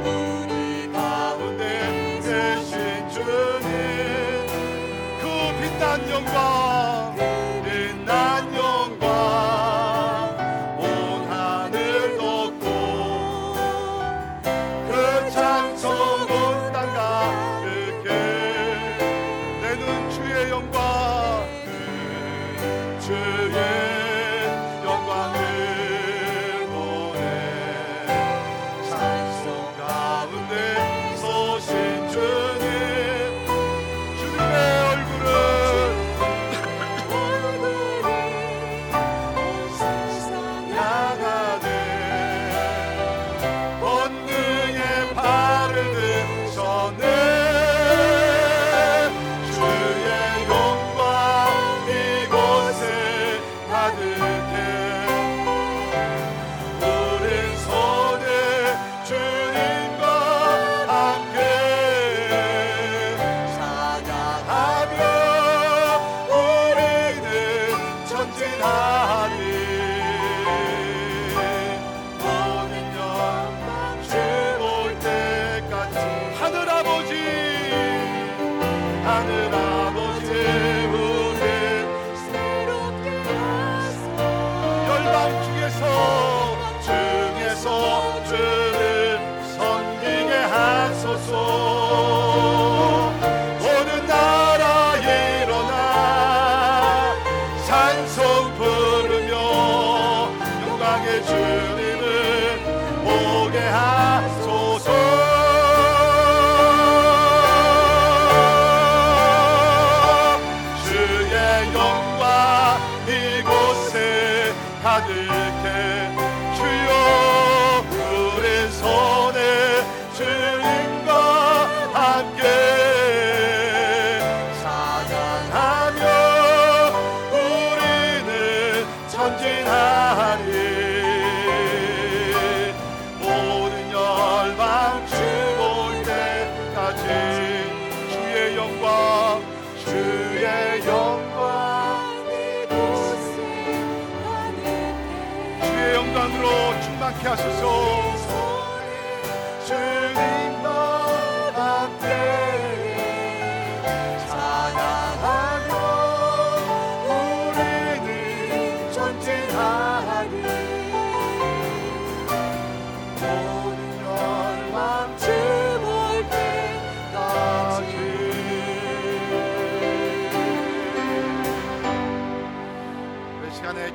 [0.04, 4.46] 우리 가운데 계신 주님
[5.20, 6.69] 그 빛난 영광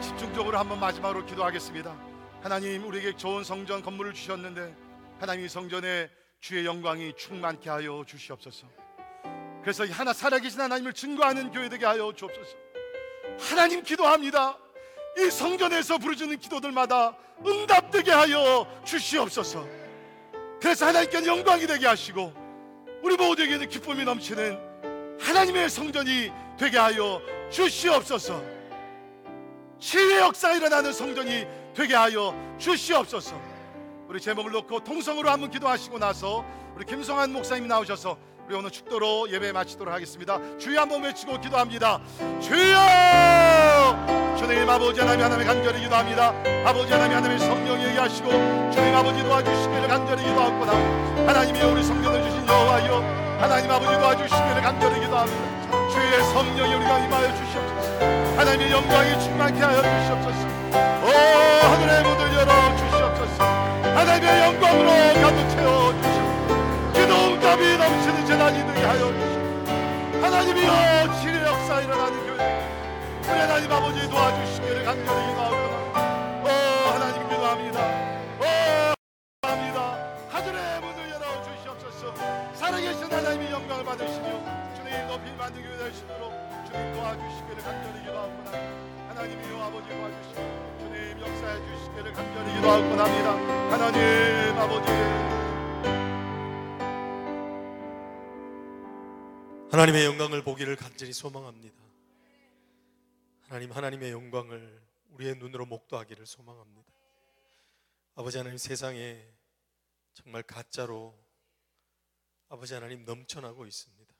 [0.01, 2.04] 집중적으로 한번 마지막으로 기도하겠습니다.
[2.45, 4.77] 하나님 우리에게 좋은 성전 건물을 주셨는데
[5.19, 8.67] 하나님 이 성전에 주의 영광이 충만케 하여 주시옵소서.
[9.63, 12.55] 그래서 하나 살아계신 하나님을 증거하는 교회 되게 하여 주옵소서.
[13.39, 14.59] 하나님 기도합니다.
[15.17, 17.17] 이 성전에서 부르짖는 기도들마다
[17.47, 19.67] 응답되게 하여 주시옵소서.
[20.61, 22.31] 그래서 하나님께는 영광이 되게 하시고
[23.03, 28.45] 우리 모두에게는 기쁨이 넘치는 하나님의 성전이 되게 하여 주시옵소서.
[29.81, 33.35] 치유의 역사가 일어나는 성전이 되게 하여 주시옵소서.
[34.09, 36.45] 우리 제목을 놓고 통성으로 한번 기도하시고 나서
[36.77, 38.16] 우리 김성환 목사님 나오셔서
[38.47, 40.39] 우리 오늘 축도로 예배 마치도록 하겠습니다.
[40.59, 42.01] 주여 한번 외치고 기도합니다.
[42.41, 44.35] 주여!
[44.39, 46.29] 주님 아버지 하나님 하나님 간절히 기도합니다.
[46.66, 48.31] 아버지 하나님 하나님 성령에게 하시고
[48.70, 50.72] 주님 아버지 도와주시기를 간절히 기도하고 나
[51.27, 55.91] 하나님이 우리 성령을 주신 여호와여 하나님 아버지 도와주시기를 간절히 기도합니다.
[55.91, 58.39] 주의 성령이 우리가 임하여 주시옵소서.
[58.39, 60.64] 하나님의 영광이 충만케 하여 주시옵소서.
[61.03, 61.09] 오
[61.66, 63.45] 하늘의 문을 열어 주시옵소서.
[63.45, 64.91] 하나님의 영광으로
[65.22, 66.93] 가득 채워 주시옵소서.
[66.93, 69.35] 기도 응답이 넘치는 재단이 되게 하여 주시옵소서.
[70.25, 72.43] 하나님이여 치료 역사 일어나는 교회
[73.29, 75.77] 우리 하나님 아버지 도와주시기를 간절히 기도하오나
[76.45, 76.49] 오
[76.93, 77.81] 하나님 기도합니다
[78.41, 78.95] 오
[79.43, 79.79] 기도합니다
[80.31, 82.14] 하늘의 문을 열어 주시옵소서
[82.55, 84.29] 살아계신 하나님의 영광을 받으시며
[84.77, 86.33] 주님 높이 만든 교회 되시도록
[86.70, 93.31] 주님 도와주시기를 간절히 기도하오나 하나님이여 아버지 도와주시고 주님 역사해 주시기를 간절히 기도하옵고 합니다
[93.71, 94.89] 하나님 아버지
[99.71, 101.77] 하나님의 영광을 보기를 간절히 소망합니다.
[103.49, 106.93] 하나님 하나님의 영광을 우리의 눈으로 목도하기를 소망합니다.
[108.15, 109.21] 아버지 하나님 세상에
[110.12, 111.19] 정말 가짜로
[112.49, 114.15] 아버지 하나님 넘쳐나고 있습니다.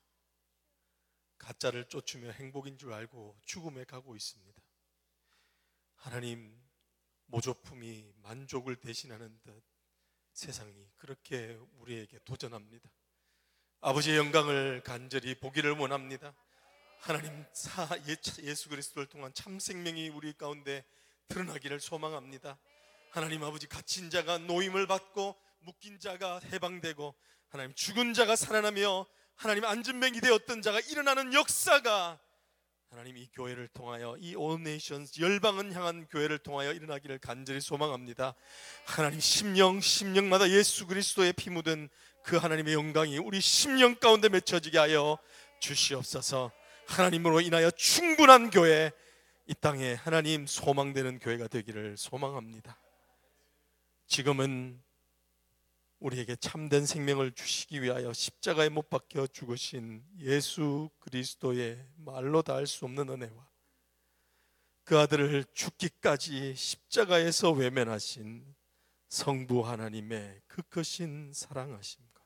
[1.39, 4.54] 가짜를 쫓으며 행복인 줄 알고 죽음에 가고 있습니다.
[6.05, 6.55] 하나님
[7.29, 9.65] 모조품이 만족을 대신하는 듯
[10.35, 12.91] 세상이 그렇게 우리에게 도전합니다.
[13.81, 16.35] 아버지의 영광을 간절히 보기를 원합니다.
[16.99, 20.85] 하나님 사 예- 예수 그리스도를 통한 참 생명이 우리 가운데
[21.29, 22.59] 드러나기를 소망합니다.
[23.11, 27.15] 하나님 아버지 갇힌 자가 노임을 받고 묶인 자가 해방되고
[27.49, 32.21] 하나님 죽은 자가 살아나며 하나님 안전뱅이 되었던 자가 일어나는 역사가
[32.95, 38.37] 하나님 이 교회를 통하여 이 오네이션스 열방은 향한 교회를 통하여 일어나기를 간절히 소망합니다.
[38.87, 41.89] 하나님 심령 심령마다 예수 그리스도의 피 묻은
[42.23, 45.19] 그 하나님의 영광이 우리 심령 가운데 맺혀지게 하여
[45.59, 46.53] 주시옵소서.
[46.87, 48.93] 하나님으로 인하여 충분한 교회
[49.49, 52.81] 이 땅에 하나님 소망되는 교회가 되기를 소망합니다.
[54.07, 54.81] 지금은
[56.05, 62.85] 우리에게 참된 생명을 주시기 위하여 십자가에 못 박혀 죽으신 예수 그리스도의 말로 다 할 수
[62.85, 63.49] 없는 은혜와
[64.85, 68.45] 그 아들을 죽기까지 십자가에서 외면하신
[69.09, 72.21] 성부 하나님의 그 크신 사랑하심과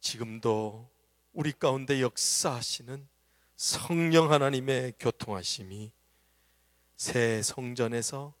[0.00, 0.90] 지금도
[1.34, 3.06] 우리 가운데 역사하시는
[3.56, 5.92] 성령 하나님의 교통하심이
[6.96, 8.34] 새 성전에서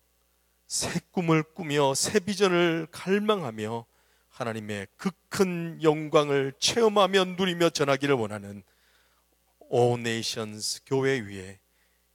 [0.72, 3.84] 새 꿈을 꾸며 새 비전을 갈망하며
[4.30, 8.62] 하나님의 그 큰 영광을 체험하며 누리며 전하기를 원하는
[9.60, 11.58] 오 네이션스 교회 위에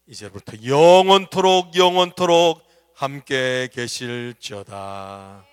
[0.05, 2.61] 이제부터 영원토록 영원토록
[2.93, 5.46] 함께 계실지어다.